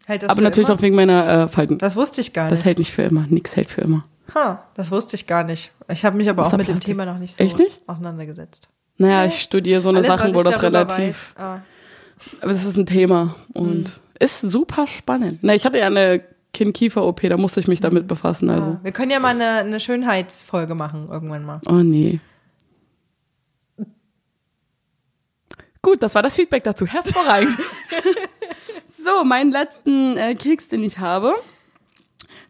[0.06, 0.78] Hält das Aber für natürlich immer?
[0.78, 1.78] auch wegen meiner äh, Falten.
[1.78, 2.64] Das, Das wusste ich gar nicht.
[2.66, 3.26] hält nicht für immer.
[3.30, 4.06] Nix hält für immer.
[4.36, 5.72] Ha, das wusste ich gar nicht.
[5.92, 6.80] Ich habe mich aber auch mit dem.
[6.80, 7.82] Thema noch nicht so Echt nicht?
[7.88, 8.68] auseinandergesetzt.
[8.98, 9.28] Naja, Nee.
[9.30, 11.34] ich studiere so eine Alles, Sachen, wo das relativ.
[11.38, 11.60] ah.
[12.42, 15.40] Aber das ist ein Thema und ist super spannend.
[15.44, 16.22] Na, ich hatte ja eine
[16.58, 18.50] Kinn-Kiefer-OP, da musste ich mich damit befassen.
[18.50, 18.72] Also.
[18.72, 21.62] Ah, Wir können ja mal eine, eine Schönheitsfolge machen, irgendwann mal.
[21.67, 22.20] Oh nee.
[25.84, 26.88] Gut, das war das Feedback dazu.
[26.88, 27.58] Hervorragend.
[29.06, 31.36] so, meinen letzten äh, Keks, den ich habe.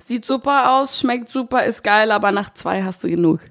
[0.07, 3.41] Sieht super aus, schmeckt super, ist geil, aber nach zwei hast du genug.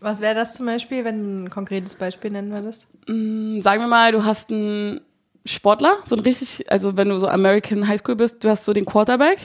[0.00, 2.88] Was wäre das zum Beispiel, wenn du ein konkretes Beispiel nennen würdest?
[3.06, 5.02] Mm, Sagen wir mal, du hast einen
[5.46, 8.84] Sportler, so ein richtig, also wenn du so American Highschool bist, du hast so den
[8.84, 9.38] Quarterback.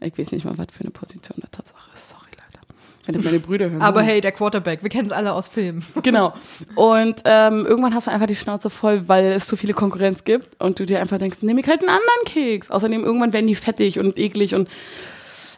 [0.00, 2.08] Ich weiß nicht mal, was für eine Position der Tatsache ist.
[2.08, 2.66] Sorry, Leute.
[3.06, 3.82] Wenn das meine Brüder hören.
[3.82, 5.84] Aber hey, der Quarterback, wir kennen es alle aus Filmen.
[6.02, 6.34] Genau.
[6.74, 10.60] Und ähm, irgendwann hast du einfach die Schnauze voll, weil es zu viele Konkurrenz gibt
[10.60, 12.70] und du dir einfach denkst, nehme ich halt einen anderen Keks.
[12.72, 14.68] Außerdem irgendwann werden die fettig und eklig und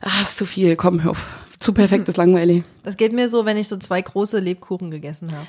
[0.02, 0.76] ah, ist zu viel.
[0.76, 1.38] Komm, hör auf.
[1.58, 2.64] Zu perfekt ist langweilig.
[2.82, 5.46] Das geht mir so, wenn ich so zwei große Lebkuchen gegessen habe.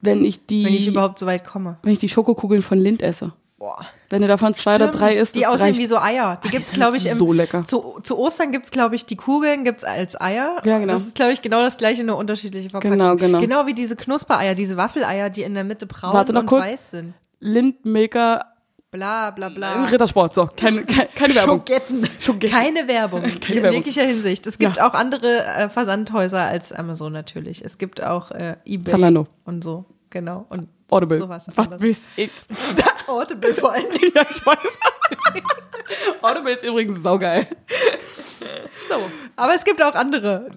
[0.00, 1.78] Wenn ich die, Wenn ich überhaupt so weit komme.
[1.82, 3.32] wenn ich die Schokokugeln von Lind esse.
[3.78, 3.86] Boah.
[4.10, 5.80] Wenn du davon zwei oder drei isst, die aussehen reicht.
[5.80, 6.40] wie so Eier.
[6.42, 7.64] Die Ah, gibt's glaube ich, im, so lecker.
[7.64, 10.62] Zu, zu Ostern gibt's glaube ich, die Kugeln gibt's als Eier.
[10.64, 10.92] Ja, genau.
[10.94, 12.98] Das ist, glaube ich, genau das gleiche, nur unterschiedliche Verpackungen.
[12.98, 13.38] Genau, genau.
[13.38, 16.64] Genau wie diese Knuspereier, diese Waffeleier, die in der Mitte braun Warte noch und kurz.
[16.64, 17.14] weiß sind.
[17.40, 18.44] Lindmaker
[18.90, 19.84] Bla, bla, bla.
[19.84, 20.34] Rittersport.
[20.34, 21.58] So, keine, keine, keine Werbung.
[21.58, 22.08] Schogetten.
[22.18, 22.56] Schogetten.
[22.56, 23.20] Keine Werbung.
[23.40, 23.72] Keine in Werbung.
[23.76, 24.46] jeglicher Hinsicht.
[24.46, 27.62] Es gibt auch andere äh, Versandhäuser als Amazon natürlich.
[27.62, 29.26] Es gibt auch äh, eBay Zalando.
[29.44, 29.84] und so.
[30.10, 30.46] Genau.
[30.48, 31.18] Und Audible.
[31.18, 31.46] sowas.
[31.54, 32.30] Was willst ich?
[33.06, 33.86] Audible vor allem.
[34.14, 34.58] ja, ich weiß.
[36.22, 37.46] Audible ist übrigens saugeil.
[38.88, 39.10] So.
[39.36, 40.50] Aber es gibt auch andere.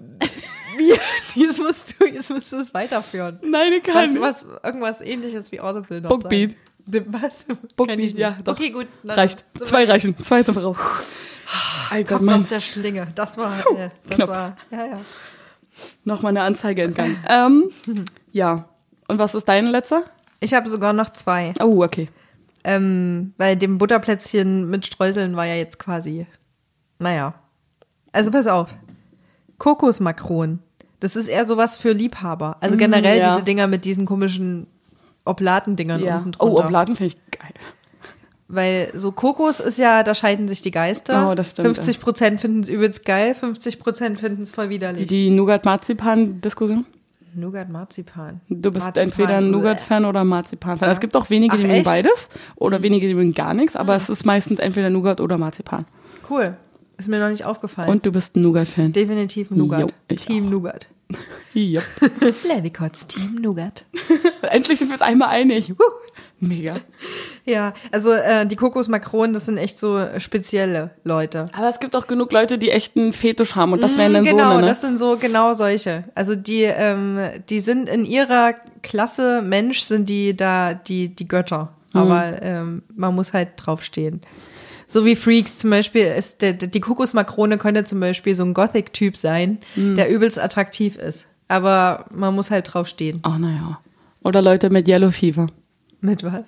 [0.76, 0.94] Wie,
[1.40, 3.38] jetzt musst du, jetzt musst du es weiterführen.
[3.42, 4.20] Nein, ich kann Was, nicht.
[4.22, 6.56] was, irgendwas ähnliches wie Audible noch Bookbeat.
[6.86, 7.04] sein.
[7.08, 7.46] Was?
[7.76, 8.54] Bookbeat, ja, doch.
[8.54, 8.86] Okay, gut.
[9.04, 9.44] Reicht.
[9.64, 10.16] Zwei reichen.
[10.18, 10.76] Zwei zum raus.
[11.90, 12.38] Alter, Kopf Mann.
[12.38, 13.08] aus der Schlinge.
[13.14, 14.28] Das war, äh, das Knapp.
[14.30, 15.00] war, ja, ja.
[16.04, 17.22] Nochmal eine Anzeige entgangen.
[17.28, 17.70] ähm,
[18.32, 18.68] ja.
[19.12, 20.04] Und was ist dein letzter?
[20.40, 21.52] Ich habe sogar noch zwei.
[21.60, 22.08] Oh, okay.
[22.64, 26.26] Ähm, weil dem Butterplätzchen mit Streuseln war ja jetzt quasi,
[26.98, 27.34] naja.
[28.12, 28.74] Also pass auf.
[29.58, 30.60] Kokosmakronen.
[31.00, 32.56] Das ist eher sowas für Liebhaber.
[32.60, 33.34] Also generell ja.
[33.34, 34.66] diese Dinger mit diesen komischen
[35.26, 36.16] Oblatendingern Ja.
[36.16, 36.64] unten Oh, drunter.
[36.64, 37.52] Obladen finde ich geil.
[38.48, 41.30] Weil so Kokos ist ja, da scheiden sich die Geister.
[41.30, 45.06] Oh, das stimmt, 50 Prozent finden es übelst geil, 50 Prozent finden es voll widerlich.
[45.06, 46.86] Die Nougat-Marzipan-Diskussion?
[47.34, 48.40] Nougat Marzipan.
[48.48, 49.50] Du bist Marzipan, entweder ein.
[49.50, 50.90] Nougat-Fan oder Marzipan-Fan.
[50.90, 51.80] Es gibt auch wenige, die mögen?
[51.80, 51.84] Mhm.
[51.84, 55.86] beides oder wenige, die mögen gar nichts, aber es ist meistens entweder Nougat oder Marzipan.
[56.28, 56.56] Cool.
[56.98, 57.88] Ist mir noch nicht aufgefallen.
[57.88, 58.92] Und du bist ein Nougat-Fan.
[58.92, 59.80] Definitiv Nougat.
[59.80, 60.86] Jo, Team Nougat.
[61.52, 61.82] Ja.
[62.48, 63.86] Ladycots Team Nougat.
[64.42, 65.74] Endlich sind wir uns einmal einig.
[66.42, 66.76] Mega.
[67.44, 71.46] Ja, also äh, die Kokosmakronen, das sind echt so spezielle Leute.
[71.52, 74.22] Aber es gibt auch genug Leute, die echt einen Fetisch haben und das wären dann
[74.22, 74.66] genau, so eine, ne?
[74.68, 76.04] das sind so genau solche.
[76.14, 81.72] Also die, ähm, die sind in ihrer Klasse Mensch, sind die da die, die Götter.
[81.94, 82.00] Mhm.
[82.00, 84.20] Aber ähm, man muss halt draufstehen.
[84.86, 89.16] So wie Freaks zum Beispiel ist der, die Kokosmakrone könnte zum Beispiel so ein Gothic-Typ
[89.16, 89.96] sein, Hm.
[89.96, 91.26] der übelst attraktiv ist.
[91.48, 93.18] Aber man muss halt drauf stehen.
[93.22, 93.80] Ach, naja.
[94.22, 95.48] Oder Leute mit Yellow Fever.
[96.02, 96.42] Mit was?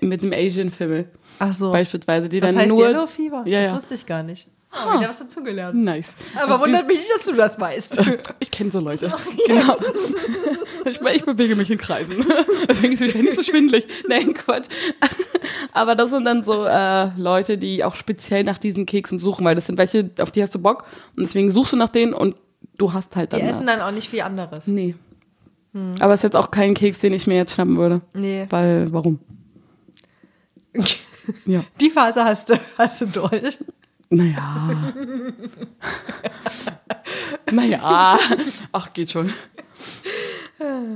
[0.00, 1.10] Mit dem Asian-Fimmel.
[1.38, 1.70] Ach so.
[1.72, 2.86] Beispielsweise, die Das dann heißt nur.
[2.88, 3.42] Yellow Fever?
[3.46, 3.76] Ja, das ja.
[3.76, 4.46] wusste ich gar nicht.
[4.72, 5.74] Oh, wieder was dazugelernt.
[5.76, 6.06] Nice.
[6.40, 8.00] Aber Die- wundert mich nicht, dass du das weißt.
[8.40, 9.12] Ich kenne so Leute.
[9.46, 9.76] Genau.
[10.84, 12.24] Ich, ich bewege mich in Kreisen.
[12.68, 13.86] Deswegen ist es ständig so schwindelig.
[14.08, 14.66] Nein, Quatsch.
[15.72, 19.54] Aber das sind dann so äh, Leute, die auch speziell nach diesen Keksen suchen, weil
[19.54, 20.84] das sind welche, auf die hast du Bock.
[21.16, 22.34] Und deswegen suchst du nach denen und
[22.78, 23.46] du hast halt Die dann.
[23.48, 24.66] essen dann auch nicht viel anderes.
[24.66, 24.94] Nee.
[25.74, 28.02] Aber es ist jetzt auch kein Keks, den ich mir jetzt schnappen würde.
[28.14, 28.46] Nee.
[28.50, 29.18] Weil, warum?
[31.46, 31.62] Ja.
[31.80, 33.56] Die Phase hast du, hast du durch.
[34.10, 34.92] Naja.
[37.52, 38.18] naja.
[38.72, 39.32] Ach, geht schon.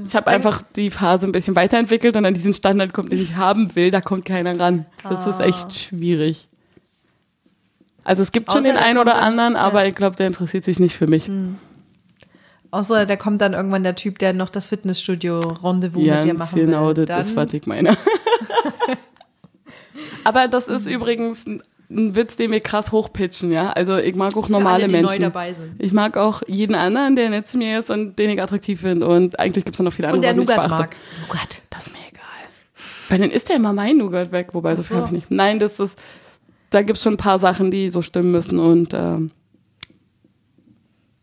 [0.07, 3.37] Ich habe einfach die Phase ein bisschen weiterentwickelt und an diesen Standard kommt, den ich
[3.37, 4.87] haben will, da kommt keiner ran.
[5.03, 6.49] Das ist echt schwierig.
[8.05, 9.89] Also es gibt schon Außer den einen oder anderen, aber ja.
[9.89, 11.29] ich glaube, der interessiert sich nicht für mich.
[12.71, 16.89] Außer da kommt dann irgendwann der Typ, der noch das Fitnessstudio-Rendezvous mit dir machen genau,
[16.89, 17.05] will.
[17.05, 17.97] das ist, Dann, was ich meine.
[20.25, 23.71] aber das ist übrigens ein, Witz, den wir krass hochpitchen, ja.
[23.71, 25.33] Also ich mag auch normale alle, Menschen.
[25.79, 29.07] Ich mag auch jeden anderen, der nett zu mir ist und den ich attraktiv finde.
[29.07, 30.97] Und eigentlich gibt es noch viele andere, und der Nougat mag.
[31.29, 31.63] Nougat.
[31.71, 32.25] Das ist mir egal.
[33.09, 34.97] Weil dann ist der immer mein Nougat weg, wobei das so.
[34.97, 35.31] habe ich nicht.
[35.31, 35.97] Nein, das ist,
[36.71, 39.31] da gibt es schon ein paar Sachen, die so stimmen müssen und ähm,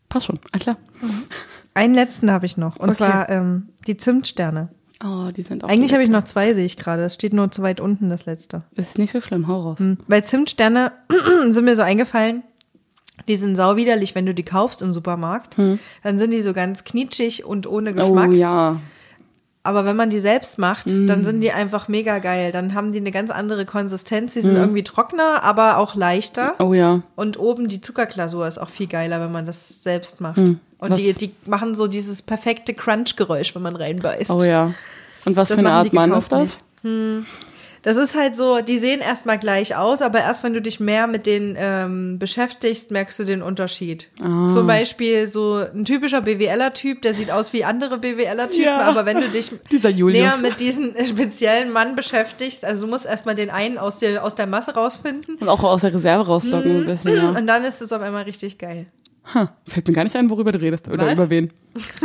[0.08, 0.78] passt schon, alles klar.
[1.76, 2.76] Einen letzten habe ich noch.
[2.78, 2.98] Und Okay.
[2.98, 4.70] zwar ähm, die Zimtsterne.
[5.04, 5.70] Oh, die sind auch.
[5.70, 7.02] Eigentlich habe ich noch zwei, sehe ich gerade.
[7.02, 8.64] Das steht nur zu weit unten, das letzte.
[8.76, 9.80] Ist nicht so schlimm, hau raus.
[9.80, 9.98] Hm.
[10.08, 10.92] Weil Zimtsterne
[11.50, 12.44] sind mir so eingefallen.
[13.28, 15.56] Die sind sauwiderlich, wenn du die kaufst im Supermarkt.
[16.04, 18.30] Dann sind die so ganz knietschig und ohne Geschmack.
[18.30, 18.78] Oh ja.
[19.62, 22.52] Aber wenn man die selbst macht, dann sind die einfach mega geil.
[22.52, 24.34] Dann haben die eine ganz andere Konsistenz.
[24.34, 26.56] Die sind irgendwie trockener, aber auch leichter.
[26.60, 27.02] Oh ja.
[27.16, 30.38] Und oben die Zuckerglasur ist auch viel geiler, wenn man das selbst macht.
[30.38, 30.50] Was-
[30.92, 34.30] Und die, die machen so dieses perfekte Crunch-Geräusch, wenn man reinbeißt.
[34.32, 34.74] Oh ja.
[35.26, 36.42] Und was Das für eine Art Mann ist das?
[36.84, 37.26] nicht.
[37.82, 41.06] Das ist halt so, die sehen erstmal gleich aus, aber erst wenn du dich mehr
[41.06, 44.08] mit denen ähm, beschäftigst, merkst du den Unterschied.
[44.24, 44.48] Ah.
[44.48, 48.82] Zum Beispiel so ein typischer BWLer-Typ, der sieht aus wie andere BWLer-Typen, Ja.
[48.84, 53.50] aber wenn du dich näher mit diesem speziellen Mann beschäftigst, also du musst erstmal den
[53.50, 57.18] einen aus der, aus der Masse rausfinden Und auch aus der Reserve rauslocken ein bisschen,
[57.18, 57.30] ja.
[57.32, 58.86] und dann ist es auf einmal richtig geil.
[59.34, 60.88] Ha, fällt mir gar nicht ein, worüber du redest.
[60.90, 61.14] Oder Was?
[61.14, 61.52] über wen.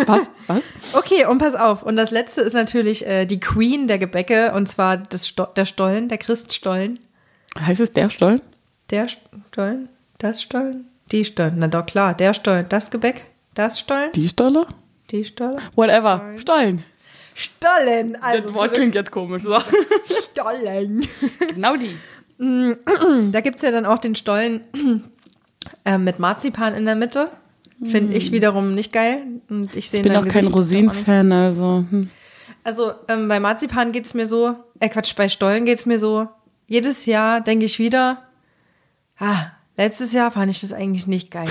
[0.07, 0.23] Was?
[0.47, 0.63] Was?
[0.93, 1.83] Okay, und pass auf.
[1.83, 5.65] Und das letzte ist natürlich äh, die Queen der Gebäcke, und zwar das Sto der
[5.65, 6.99] Stollen, der Christstollen.
[7.59, 8.41] Heißt es der Stollen?
[8.91, 11.55] Der Stollen, das Stollen, die Stollen.
[11.59, 14.67] Na doch klar, der Stollen, das Gebäck, das Stollen, Die Stolle?
[15.11, 15.61] die Stollen.
[15.75, 16.35] Whatever.
[16.39, 16.85] Stollen.
[17.35, 19.43] Stollen, also das Wort klingt jetzt komisch.
[19.43, 19.57] So.
[20.33, 21.07] Stollen.
[21.55, 21.97] genau die.
[23.33, 24.61] Da gibt's ja dann auch den Stollen
[25.85, 27.31] äh, mit Marzipan in der Mitte.
[27.85, 29.23] Finde ich wiederum nicht geil.
[29.49, 30.57] Und ich sehe Ich bin in auch kein Gesicht nicht.
[30.57, 31.85] Rosinen-Fan, also.
[31.89, 32.11] Hm.
[32.65, 36.29] Also ähm, bei Marzipan geht's mir so, äh Quatsch, bei Stollen geht's mir so,
[36.67, 38.25] jedes Jahr denke ich wieder,
[39.19, 41.49] ah, letztes Jahr fand ich das eigentlich nicht geil.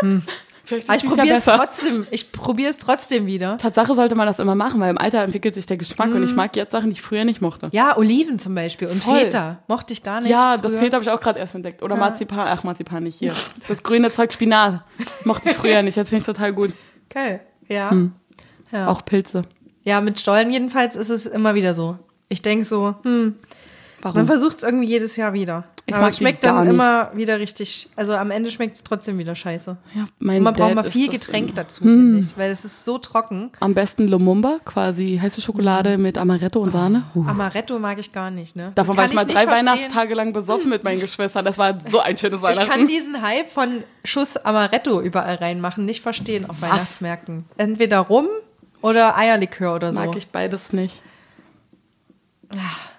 [0.64, 3.58] Vielleicht Aber ich probiere es trotzdem, ich probiere es trotzdem wieder.
[3.58, 6.34] Tatsache sollte man das immer machen, weil im Alter entwickelt sich der Geschmack und ich
[6.34, 7.68] mag jetzt Sachen, die ich früher nicht mochte.
[7.72, 9.18] Ja, Oliven zum Beispiel und Voll.
[9.18, 10.30] Feta mochte ich gar nicht.
[10.30, 10.80] Ja, das früher.
[10.80, 11.82] Feta habe ich auch gerade erst entdeckt.
[11.82, 13.34] Oder Marzipan, ach Marzipan nicht hier.
[13.68, 14.84] Das grüne Zeug Spinat
[15.24, 16.72] mochte ich früher nicht, jetzt finde ich total gut.
[17.10, 17.40] Geil.
[17.68, 17.92] Ja.
[18.72, 18.88] ja.
[18.88, 19.42] Auch Pilze.
[19.82, 21.98] Ja, mit Stollen jedenfalls ist es immer wieder so.
[22.28, 23.36] Ich denke so, hm,
[24.04, 24.18] Warum?
[24.18, 25.64] man versucht es irgendwie jedes Jahr wieder.
[25.86, 29.34] Ich Aber es schmeckt dann immer wieder richtig, also am Ende schmeckt es trotzdem wieder
[29.34, 29.76] scheiße.
[29.94, 31.56] ja, mein Und man braucht Dad mal ist viel Getränk immer.
[31.56, 33.50] dazu, finde ich, weil es ist so trocken.
[33.60, 37.04] Am besten Lumumba, quasi heiße Schokolade mit Amaretto und Sahne.
[37.14, 37.26] Uh.
[37.26, 38.72] Amaretto mag ich gar nicht, ne?
[38.74, 39.66] Davon war ich mal drei verstehen.
[39.68, 41.44] Weihnachtstage lang besoffen mit meinen Geschwistern.
[41.44, 42.86] Das war so ein schönes Ich kann Weihnachten.
[42.88, 47.46] diesen Hype von Schuss Amaretto überall reinmachen nicht verstehen auf Weihnachtsmärkten.
[47.56, 48.28] Entweder Rum
[48.82, 50.00] oder Eierlikör oder so.
[50.00, 51.00] Mag ich beides nicht.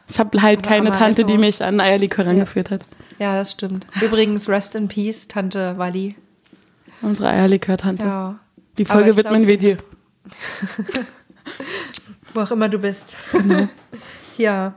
[0.08, 2.82] Ich habe halt Aber keine Tante, die mich an Eierlikör rangeführt hat.
[3.18, 3.88] Ja, das stimmt.
[4.02, 6.16] Übrigens, Rest in Peace, Tante Wally.
[7.02, 8.04] Unsere Eierlikör-Tante.
[8.06, 8.40] Ja.
[8.78, 9.78] Die Folge widmen glaub, wir dir.
[12.34, 13.16] Wo auch immer du bist.
[14.38, 14.74] ja.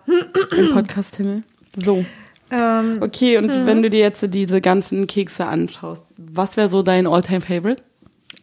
[0.56, 1.42] Im Podcast-Himmel.
[1.82, 2.04] So.
[2.50, 3.66] Ähm, Okay, und Hm.
[3.66, 7.82] wenn du dir jetzt diese ganzen Kekse anschaust, was wäre so dein All-Time-Favorite?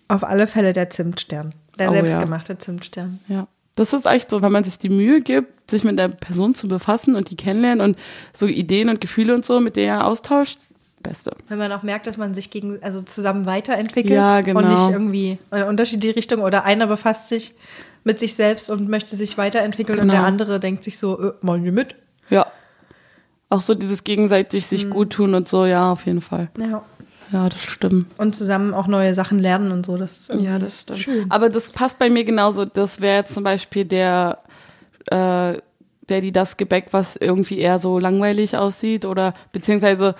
[0.07, 1.49] auf alle Fälle der Zimtstern.
[1.79, 3.19] Der Oh, selbstgemachte Zimtstern.
[3.27, 3.47] Ja.
[3.75, 6.67] Das ist echt so, wenn man sich die Mühe gibt, sich mit der Person zu
[6.67, 7.97] befassen und die kennenlernen und
[8.33, 10.59] so Ideen und Gefühle und so mit der austauscht,
[11.03, 11.35] Beste.
[11.49, 14.59] Wenn man auch merkt, dass man sich gegen, also zusammen weiterentwickelt Ja, genau.
[14.61, 17.53] und nicht irgendwie in unterschiedliche Richtung oder einer befasst sich
[18.03, 20.13] mit sich selbst und möchte sich weiterentwickeln und Genau.
[20.19, 21.95] der andere denkt sich so, äh, wollen wir mit?
[22.31, 22.47] Ja.
[23.49, 26.49] Auch so dieses gegenseitig sich gut tun und so, ja, auf jeden Fall.
[26.57, 26.83] Ja.
[27.31, 28.07] Ja, das stimmt.
[28.17, 29.97] Und zusammen auch neue Sachen lernen und so.
[29.97, 30.99] Das ist Ja, das stimmt.
[30.99, 31.31] Schön.
[31.31, 32.65] Aber das passt bei mir genauso.
[32.65, 34.39] Das wäre jetzt zum Beispiel der,
[35.07, 35.57] äh,
[36.09, 40.15] der, die das Gebäck, was irgendwie eher so langweilig aussieht oder beziehungsweise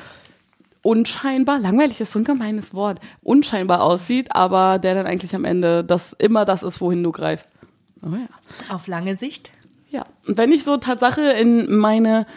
[0.81, 5.83] unscheinbar, langweilig ist so ein gemeines Wort, unscheinbar aussieht, aber der dann eigentlich am Ende
[5.83, 7.49] das immer das ist, wohin du greifst.
[8.03, 8.27] Oh ja.
[8.73, 9.51] Auf lange Sicht.
[9.89, 10.05] Ja.
[10.27, 12.27] Und wenn ich so Tatsache in meine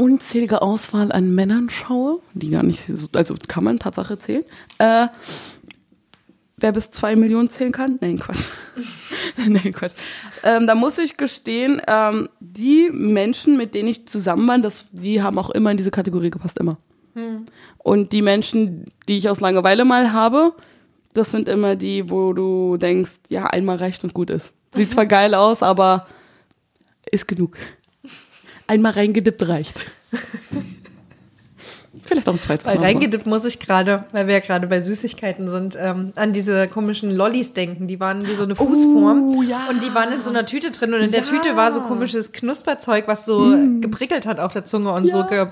[0.00, 4.44] unzählige Auswahl an Männern schaue, die gar nicht, so- also kann man Tatsache zählen,
[4.78, 5.08] äh,
[6.56, 7.98] wer bis zwei Millionen zählen kann?
[8.00, 8.48] Nein, Quatsch.
[9.36, 9.92] Nein, Quatsch.
[10.42, 15.22] Ähm, da muss ich gestehen, ähm, die Menschen, mit denen ich zusammen war, das, die
[15.22, 16.76] haben auch immer in diese Kategorie gepasst, immer.
[17.78, 20.52] Und die Menschen, die ich aus Langeweile mal habe,
[21.12, 24.52] das sind immer die, wo du denkst, ja, einmal reicht und gut ist.
[24.74, 26.06] Sieht zwar geil aus, aber
[27.10, 27.56] ist genug.
[28.70, 29.74] Einmal reingedippt reicht.
[32.04, 32.84] Vielleicht auch ein zweites Weil Mal.
[32.84, 37.10] reingedippt muss ich gerade, weil wir ja gerade bei Süßigkeiten sind, ähm, an diese komischen
[37.10, 37.86] Lollis denken.
[37.88, 39.34] Die waren wie so eine Fußform.
[39.36, 39.66] Oh, ja.
[39.68, 40.94] Und die waren in so einer Tüte drin.
[40.94, 41.26] Und in der Ja.
[41.26, 45.46] Tüte war so komisches Knusperzeug, was so geprickelt hat auf der Zunge und so ge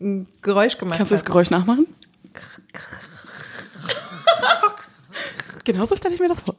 [0.00, 1.26] ein Geräusch gemacht Kannst du das hat.
[1.26, 1.86] Geräusch nachmachen?
[5.64, 6.56] Genauso stelle ich mir das vor.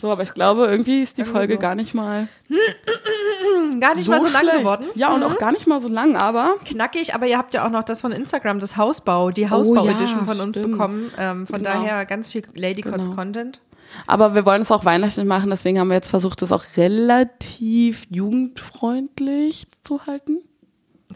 [0.00, 1.60] So, aber ich glaube, irgendwie ist die Irgendwie Folge so.
[1.60, 2.26] gar nicht mal
[3.80, 4.58] Gar nicht mal so lang schlecht.
[4.58, 4.86] geworden.
[4.94, 7.70] Ja, und auch gar nicht mal so lang, aber Knackig, aber ihr habt ja auch
[7.70, 10.72] noch das von Instagram, das Hausbau, die Hausbau-Edition von uns stimmt.
[10.72, 11.10] bekommen.
[11.18, 11.70] Ähm, von Genau.
[11.74, 13.14] daher ganz viel Ladycots Genau.
[13.16, 13.60] Content.
[14.06, 18.06] Aber wir wollen es auch weihnachtlich machen, deswegen haben wir jetzt versucht, das auch relativ
[18.08, 20.38] jugendfreundlich zu halten.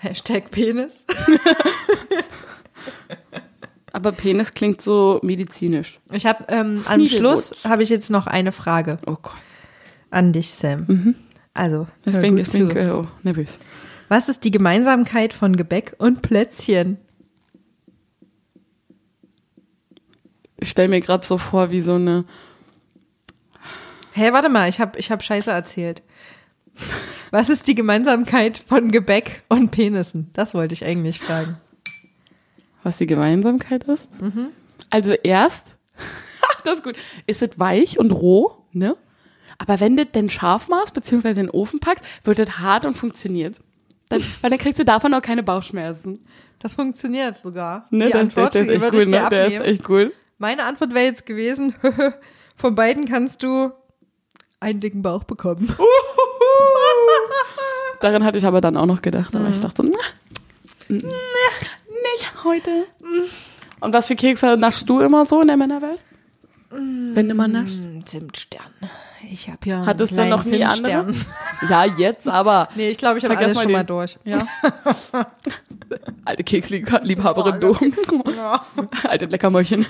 [0.01, 1.05] Hashtag Penis.
[4.05, 5.99] Aber Penis klingt so medizinisch.
[6.13, 7.07] Ich habe ähm, am.
[7.07, 9.33] Schluss habe ich jetzt noch eine Frage Oh Gott.
[10.11, 11.15] an dich, Sam.
[11.55, 12.59] Also, hör Deswegen, zu.
[12.77, 13.59] äh, oh, nervös.
[14.09, 16.99] was ist die Gemeinsamkeit von Gebäck und Plätzchen?
[20.59, 22.27] Ich stelle mir gerade so vor, wie so eine.
[24.13, 26.03] Hä, warte mal, ich habe ich hab Scheiße erzählt.
[27.31, 30.29] Was ist die Gemeinsamkeit von Gebäck und Penissen?
[30.35, 31.57] Das wollte ich eigentlich fragen.
[32.85, 34.07] Was die Gemeinsamkeit ist?
[34.21, 34.51] Mhm.
[34.91, 35.63] Also erst,
[36.65, 38.97] das ist gut, ist es weich und roh, ne?
[39.59, 42.95] Aber wenn du denn scharf machst, beziehungsweise in den Ofen packst, wird es hart und
[42.95, 43.59] funktioniert.
[44.09, 46.25] Dann, weil dann kriegst du davon auch keine Bauchschmerzen.
[46.61, 47.87] Das funktioniert sogar.
[47.91, 48.07] Ne?
[48.07, 49.29] Die Das- Antwort das, das ist echt cool, ich ne?
[49.31, 50.13] Der ist echt cool.
[50.39, 51.75] Meine Antwort wäre jetzt gewesen,
[52.57, 53.71] von beiden kannst du
[54.61, 55.75] einen dicken Bauch bekommen.
[58.01, 59.61] Daran hatte ich aber dann auch noch gedacht, aber ich Mhm.
[59.61, 60.99] dachte, na,
[62.15, 62.71] nicht heute.
[63.81, 66.05] Und was für Kekse naschst du immer so in der Männerwelt?
[66.71, 67.79] Wenn du mal naschst?
[68.07, 68.63] Zimtstern.
[69.31, 71.07] Ich habe ja Hattest du einen noch nie andere?
[71.07, 71.27] Zimtstern.
[71.71, 72.69] Ja, jetzt, aber.
[72.75, 74.19] Nee, ich glaube, ich habe alles mal schon den- mal durch.
[74.25, 74.47] Ja.
[76.27, 77.75] Alte Keksliebhaberin, du.
[79.09, 79.87] Alte Leckermäulchen.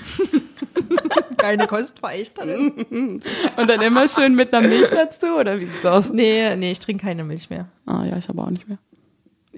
[1.37, 3.21] Keine Kostverächterin.
[3.57, 6.09] Und dann immer schön mit einer Milch dazu, oder wie sieht's aus?
[6.09, 7.67] Nee, nee, ich trinke keine Milch mehr.
[7.85, 8.77] Ah, ja, ich aber auch nicht mehr.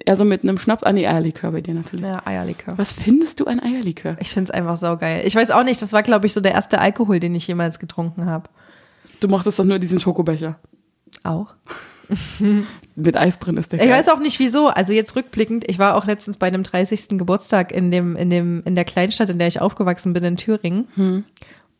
[0.08, 0.84] Eher so mit einem Schnaps.
[0.84, 2.02] Ah, nee, Eierlikör bei dir natürlich.
[2.06, 2.78] Ja, Eierlikör.
[2.78, 4.16] Was findest du an Eierlikör?
[4.20, 5.26] Ich find's einfach saugeil.
[5.26, 7.78] Ich weiß auch nicht, das war, glaube ich, so der erste Alkohol, den ich jemals
[7.78, 8.48] getrunken habe.
[9.20, 10.58] Du mochtest doch nur diesen Schokobecher.
[11.24, 11.48] Auch.
[12.96, 13.98] Mit Eis drin ist der Ich geil.
[13.98, 14.68] weiß auch nicht wieso.
[14.68, 17.18] Also jetzt rückblickend, ich war auch letztens bei einem 30.
[17.18, 21.24] Geburtstag in dem, in dem, in der Kleinstadt, in der ich aufgewachsen bin, in Thüringen.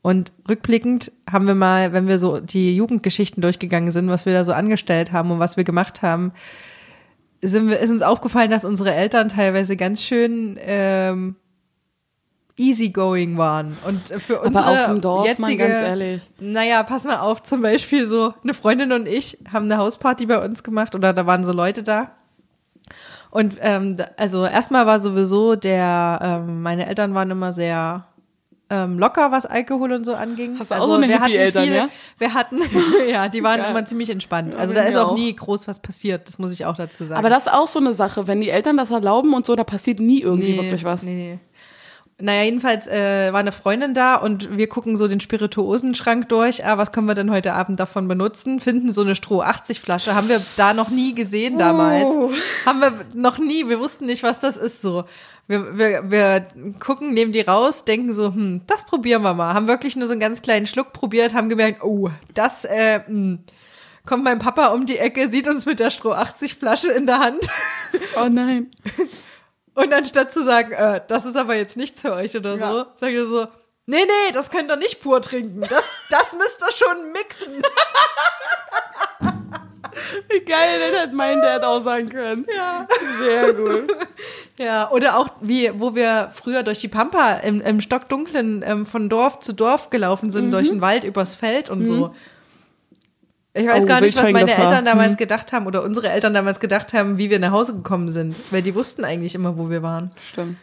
[0.02, 4.44] Und rückblickend haben wir mal, wenn wir so die Jugendgeschichten durchgegangen sind, was wir da
[4.44, 6.32] so angestellt haben und was wir gemacht haben,
[7.42, 11.36] sind wir, ist uns aufgefallen, dass unsere Eltern teilweise ganz schön ähm,
[12.56, 13.76] easygoing waren.
[13.86, 16.22] Und für unsere Aber auf dem Dorf, jetzige, mal ganz ehrlich.
[16.40, 20.44] naja, pass mal auf, zum Beispiel so, eine Freundin und ich haben eine Hausparty bei
[20.44, 22.10] uns gemacht oder da waren so Leute da.
[23.30, 28.07] Und ähm, also erstmal war sowieso der, ähm, meine Eltern waren immer sehr
[28.70, 30.58] ähm, locker, was Alkohol und so anging.
[30.58, 31.88] Hast du auch also so eine wir hatten Hippie-Eltern, viele, ja?
[32.18, 32.58] Wir hatten,
[33.10, 33.70] ja, die waren Geil.
[33.70, 34.54] immer ziemlich entspannt.
[34.54, 35.14] Ja, Also da ist auch auch.
[35.16, 37.18] nie groß was passiert, das muss ich auch dazu sagen.
[37.18, 38.26] Aber das ist auch so eine Sache.
[38.26, 41.02] Wenn die Eltern das erlauben und so, da passiert nie irgendwie wirklich was.
[41.02, 41.38] Nee.
[42.20, 46.64] Naja, jedenfalls äh, war eine Freundin da und wir gucken so den Spirituosenschrank durch.
[46.66, 48.58] Ah, was können wir denn heute Abend davon benutzen?
[48.58, 50.16] Finden so eine Stroh 80 Flasche.
[50.16, 52.10] Haben wir da noch nie gesehen damals.
[52.10, 52.32] Oh.
[52.66, 53.68] Haben wir noch nie.
[53.68, 55.04] Wir wussten nicht, was das ist so.
[55.46, 56.48] Wir, wir, wir
[56.80, 59.54] gucken, nehmen die raus, denken so, hm, das probieren wir mal.
[59.54, 63.38] Haben wirklich nur so einen ganz kleinen Schluck probiert, haben gemerkt, oh, das, äh, hm.
[64.04, 67.18] Kommt mein Papa um die Ecke, sieht uns mit der Stroh 80 Flasche in der
[67.18, 67.46] Hand.
[68.16, 68.70] Oh nein.
[69.78, 72.86] Und anstatt zu sagen, äh, das ist aber jetzt nichts für euch oder so, Ja.
[72.96, 73.46] sagt er so,
[73.86, 75.60] nee, nee, das könnt ihr nicht pur trinken.
[75.68, 77.62] Das, das müsst ihr schon mixen.
[80.30, 82.46] Wie geil, das hätte mein Dad auch sagen können.
[82.54, 82.86] Ja.
[83.20, 83.92] Sehr gut.
[84.60, 89.08] Ja, oder auch wie, wo wir früher durch die Pampa im, im Stockdunklen ähm, von
[89.08, 92.12] Dorf zu Dorf gelaufen sind, durch den Wald übers Feld und so.
[93.58, 94.54] Ich weiß Oh, gar nicht, was meine.
[94.54, 98.08] Eltern damals gedacht haben oder unsere Eltern damals gedacht haben, wie wir nach Hause gekommen
[98.08, 98.36] sind.
[98.50, 100.10] Weil die wussten eigentlich immer, wo wir waren.
[100.32, 100.56] Stimmt.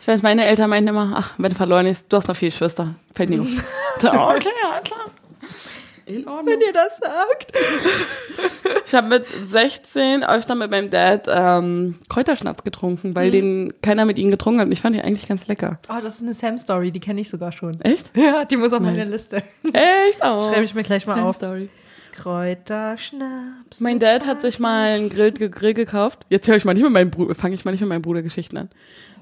[0.00, 2.50] Ich weiß, meine Eltern meinten immer, ach, wenn du verloren ist, du hast noch vier
[2.50, 2.94] Schwester.
[3.14, 3.46] Fällt nie auf.
[4.00, 5.06] so, okay, ja, klar.
[6.06, 6.46] In Ordnung.
[6.46, 7.52] Wenn ihr das sagt.
[8.86, 14.18] Ich habe mit 16 öfter mit meinem Dad ähm, Kräuterschnaps getrunken, weil den keiner mit
[14.18, 14.66] ihnen getrunken hat.
[14.66, 15.78] Und ich fand die eigentlich ganz lecker.
[15.88, 17.80] Oh, das ist eine Sam-Story, die kenne ich sogar schon.
[17.80, 18.10] Echt?
[18.14, 19.36] Ja, die muss auf meine Liste.
[19.72, 20.20] Echt?
[20.22, 20.42] Oh.
[20.42, 21.36] Schreibe ich mir gleich mal auf.
[21.36, 21.70] Story.
[22.14, 23.80] Kräuterschnaps.
[23.80, 26.24] Mein Dad hat sich mal einen Grill, Grill gekauft.
[26.30, 28.22] Jetzt höre ich mal nicht mit meinem Bruder, fange ich mal nicht mit meinem Bruder
[28.22, 28.70] Geschichten an.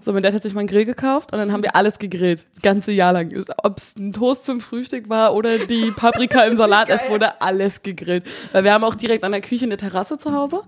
[0.04, 2.44] So, mein Dad hat sich mal einen Grill gekauft und dann haben wir alles gegrillt.
[2.54, 3.32] Das ganze Jahr lang.
[3.62, 7.82] Ob es ein Toast zum Frühstück war oder die Paprika im Salat, es wurde alles
[7.82, 8.24] gegrillt.
[8.52, 10.62] Weil wir haben auch direkt an der Küche eine Terrasse zu Hause.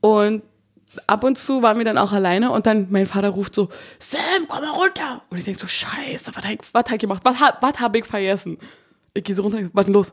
[0.00, 0.42] Und
[1.06, 4.20] ab und zu waren wir dann auch alleine und dann mein Vater ruft so, Sam,
[4.48, 5.22] komm mal runter.
[5.30, 7.22] Und ich denk so, scheiße, was hab ich, was hab ich gemacht?
[7.24, 8.58] Was, hab- was hab ich vergessen?
[9.14, 10.12] Ich gehe so runter, was denn los?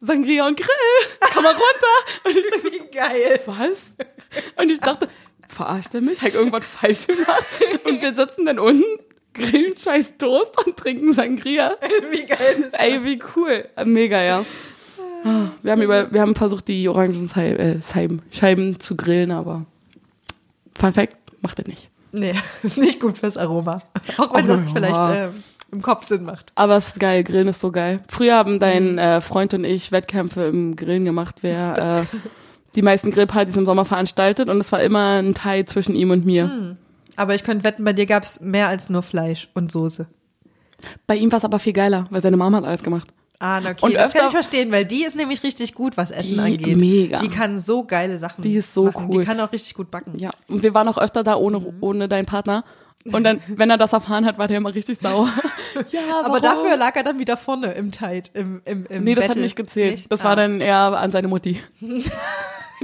[0.00, 2.24] Sangria und Grill, komm mal runter.
[2.24, 3.40] Und ich denk so, Geil.
[3.46, 4.06] was?
[4.56, 5.08] Und ich dachte,
[5.48, 6.22] verarscht er mich?
[6.22, 7.44] Ich irgendwas falsch gemacht?
[7.84, 8.84] Und wir sitzen dann unten,
[9.34, 11.76] grillen scheiß Toast und trinken Sangria.
[12.10, 13.68] Wie geil ist Ey, wie cool.
[13.84, 14.44] Mega, ja.
[15.62, 19.66] Wir haben, über, wir haben versucht, die Orangenscheiben äh, zu grillen, aber
[20.78, 21.90] Fun Fact, macht er nicht.
[22.12, 23.82] Nee, ist nicht gut fürs Aroma.
[24.16, 26.52] Auch wenn das vielleicht ähm, im Kopf Sinn macht.
[26.54, 28.00] Aber es ist geil, Grillen ist so geil.
[28.08, 32.16] Früher haben dein äh, Freund und ich Wettkämpfe im Grillen gemacht, wer äh,
[32.74, 36.24] die meisten Grillpartys im Sommer veranstaltet und es war immer ein Teil zwischen ihm und
[36.24, 36.76] mir.
[37.16, 40.06] Aber ich könnte wetten, bei dir gab es mehr als nur Fleisch und Soße.
[41.06, 43.08] Bei ihm war es aber viel geiler, weil seine Mama hat alles gemacht.
[43.40, 46.34] Ah, okay, Und das kann ich verstehen, weil die ist nämlich richtig gut, was Essen
[46.34, 46.76] Die angeht.
[46.76, 47.18] mega.
[47.18, 49.08] Die kann so geile Sachen Die ist so machen.
[49.10, 49.20] cool.
[49.20, 50.18] Die kann auch richtig gut backen.
[50.18, 51.66] Ja, und wir waren auch öfter da ohne, Mhm.
[51.80, 52.64] ohne deinen Partner.
[53.12, 55.28] Und dann, wenn er das erfahren hat, war der immer richtig sauer.
[55.90, 56.42] ja, Aber warum?
[56.42, 59.42] dafür lag er dann wieder vorne im Tight, im, im, im Nee, das hat Battle.
[59.42, 59.92] nicht gezählt.
[59.92, 60.12] Nicht?
[60.12, 60.24] Das Ah.
[60.24, 61.60] war dann eher an seine Mutti.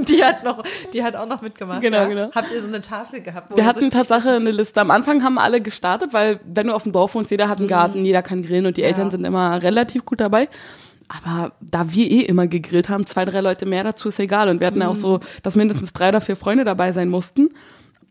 [0.08, 1.80] Die hat noch, die hat auch noch mitgemacht.
[1.80, 2.06] Genau, ja?
[2.06, 2.30] genau.
[2.34, 3.56] Habt ihr so eine Tafel gehabt?
[3.56, 4.80] Wir hatten so Tatsache eine Liste.
[4.80, 7.68] Am Anfang haben alle gestartet, weil wenn du auf dem Dorf wohnst, jeder hat einen
[7.68, 10.48] Garten, jeder kann grillen und die Eltern sind immer relativ gut dabei.
[11.08, 14.48] Aber da wir eh immer gegrillt haben, zwei, drei Leute mehr dazu ist egal.
[14.48, 17.50] Und wir hatten ja auch so, dass mindestens drei oder vier Freunde dabei sein mussten.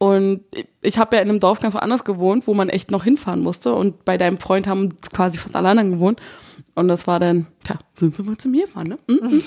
[0.03, 0.41] Und
[0.81, 3.73] ich habe ja in einem Dorf ganz woanders gewohnt, wo man echt noch hinfahren musste.
[3.73, 6.19] Und bei deinem Freund haben quasi fast alle anderen gewohnt.
[6.75, 8.99] Und das war dann, tja, sind sie mal zu mir fahren, ne?
[9.09, 9.41] Hm?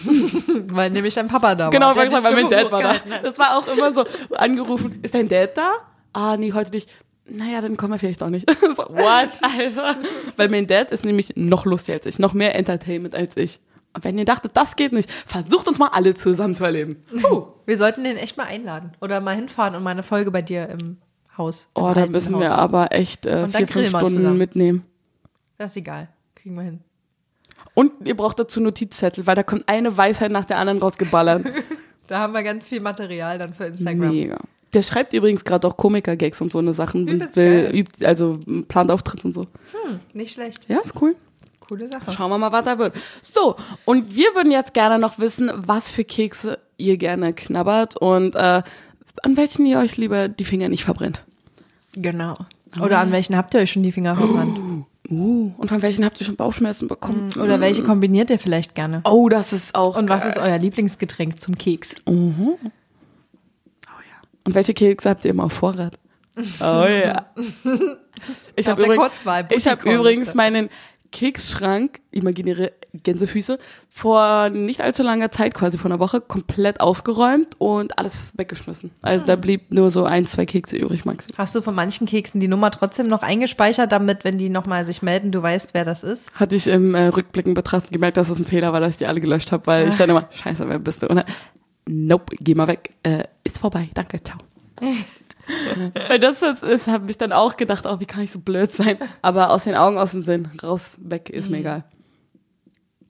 [0.73, 1.97] Weil nämlich dein Papa da Genau, war.
[1.97, 2.95] weil, der die weil mein Dad war da.
[3.23, 5.73] Das war auch immer so angerufen, ist dein Dad da?
[6.15, 6.89] Ah, nee, heute nicht.
[7.29, 8.49] Naja, dann kommen wir vielleicht auch nicht.
[8.77, 8.89] What,
[9.43, 9.97] Alter?
[10.39, 13.61] Weil mein Dad ist nämlich noch lustiger als ich, noch mehr Entertainment als ich.
[13.97, 17.03] Und wenn ihr dachtet, das geht nicht, versucht uns mal alle zusammen zu erleben.
[17.21, 17.47] Puh.
[17.67, 18.93] Wir sollten den echt mal einladen.
[19.01, 20.99] Oder mal hinfahren und mal eine Folge bei dir im
[21.37, 21.67] Haus.
[21.75, 22.61] im Oh, da müssen Haus wir machen.
[22.61, 24.39] aber echt äh, vier, fünf Stunden zusammen.
[24.39, 24.85] mitnehmen.
[25.59, 26.09] Das ist egal.
[26.37, 26.81] Kriegen wir hin.
[27.75, 31.45] Und ihr braucht dazu Notizzettel, weil da kommt eine Weisheit nach der anderen rausgeballert.
[32.09, 34.11] Da haben wir ganz viel Material dann für Instagram.
[34.11, 34.37] Mega.
[34.73, 37.09] Der schreibt übrigens gerade auch Komiker-Gags und so eine Sachen.
[37.09, 37.75] Übelst Will, geil.
[37.75, 38.39] übt, also
[38.69, 39.41] plant Auftritt und so.
[39.43, 40.69] Hm, nicht schlecht.
[40.69, 41.17] Ja, ist cool.
[41.69, 42.11] Coole Sache.
[42.13, 42.95] Schauen wir mal, was da wird.
[43.23, 48.37] So, und wir würden jetzt gerne noch wissen, was für Kekse ihr gerne knabbert und
[48.37, 48.63] äh,
[49.23, 51.25] an welchen ihr euch lieber die Finger nicht verbrennt.
[51.95, 52.37] Genau.
[52.81, 54.59] Oder an welchen habt ihr euch schon die Finger verbrannt?
[55.09, 57.31] Uh, und von welchen habt ihr schon Bauchschmerzen bekommen?
[57.41, 59.03] Oder welche kombiniert ihr vielleicht gerne?
[59.05, 59.97] Oh, das ist auch.
[59.97, 60.33] Und was geil.
[60.33, 61.95] ist euer Lieblingsgetränk zum Keks?
[62.07, 62.71] Oh ja.
[64.43, 65.97] Und welche Kekse habt ihr immer auf Vorrat?
[66.61, 67.27] Oh ja.
[68.57, 70.71] Ich habe übrigens, ich hab übrigens meinen
[71.13, 73.59] Keksschrank, imaginäre Gänsefüße,
[73.91, 78.91] vor nicht allzu langer Zeit, quasi vor einer Woche, komplett ausgeräumt und alles weggeschmissen.
[79.03, 79.27] Also Ah.
[79.27, 81.33] da blieb nur so ein, zwei Kekse übrig, Maxi.
[81.37, 85.03] Hast du von manchen Keksen die Nummer trotzdem noch eingespeichert, damit, wenn die nochmal sich
[85.03, 86.31] melden, du weißt, wer das ist?
[86.35, 89.07] Hatte ich im äh, Rückblicken betrachtet gemerkt, dass es ein Fehler war, dass ich die
[89.07, 91.09] alle gelöscht habe, weil ich dann immer, scheiße, wer bist du?
[91.09, 91.27] Und dann,
[91.89, 92.91] nope, geh mal weg.
[93.03, 94.39] Äh, ist vorbei, danke, ciao.
[96.09, 98.73] Weil das ist, ist habe ich dann auch gedacht, oh, wie kann ich so blöd
[98.73, 98.97] sein?
[99.23, 101.85] Aber aus den Augen, aus dem Sinn, raus, weg, ist mir egal.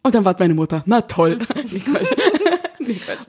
[0.03, 1.39] Und dann war meine Mutter, na toll.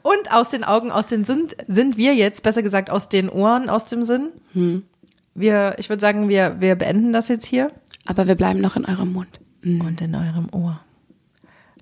[0.04, 3.70] Und aus den Augen, aus den sind, sind wir jetzt, besser gesagt, aus den Ohren,
[3.70, 4.32] aus dem Sinn.
[5.34, 7.72] Wir, ich würde sagen, wir, wir beenden das jetzt hier.
[8.06, 9.40] Aber wir bleiben noch in eurem Mund.
[9.64, 10.80] Und in eurem Ohr.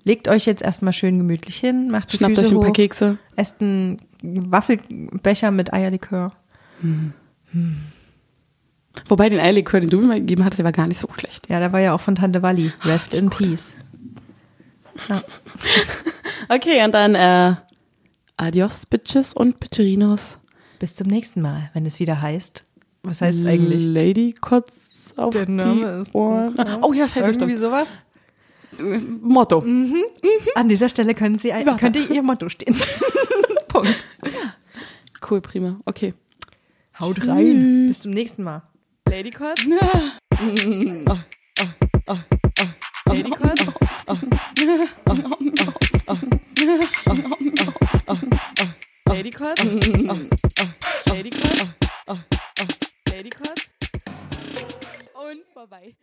[0.04, 2.74] Legt euch jetzt erstmal schön gemütlich hin, macht die Schnappt Füße euch ein paar hoch,
[2.74, 3.18] Kekse.
[3.34, 6.32] esst einen Waffelbecher mit Eierlikör.
[9.08, 11.48] Wobei den Eierlikör, den du mir gegeben hattest, der war gar nicht so schlecht.
[11.48, 12.72] Ja, der war ja auch von Tante Walli.
[12.82, 13.74] Rest in Peace.
[16.48, 17.54] Okay, und dann äh,
[18.36, 20.38] adios, Bitches und Bitcherinos.
[20.78, 22.64] bis zum nächsten Mal, wenn es wieder heißt.
[23.02, 23.84] Was heißt es eigentlich?
[23.84, 24.70] Lady Kotz
[25.16, 26.54] auf Der Name die ist Ohren.
[26.82, 27.58] Oh ja, scheiße, Irgendwie stimmt.
[27.58, 27.96] sowas.
[29.22, 29.64] Motto.
[30.54, 32.76] An dieser Stelle können Sie, könnte Ihr Motto stehen.
[33.68, 34.06] Punkt.
[35.28, 35.80] Cool, prima.
[35.84, 36.14] Okay.
[36.98, 37.88] Haut rein.
[37.88, 38.62] Bis zum nächsten Mal.
[39.06, 39.62] Ladycord?
[43.04, 43.60] Ladycord?
[49.04, 49.58] Ladycord?
[51.06, 51.58] Ladycord?
[53.10, 53.60] Ladycord?
[55.14, 55.94] Und vorbei.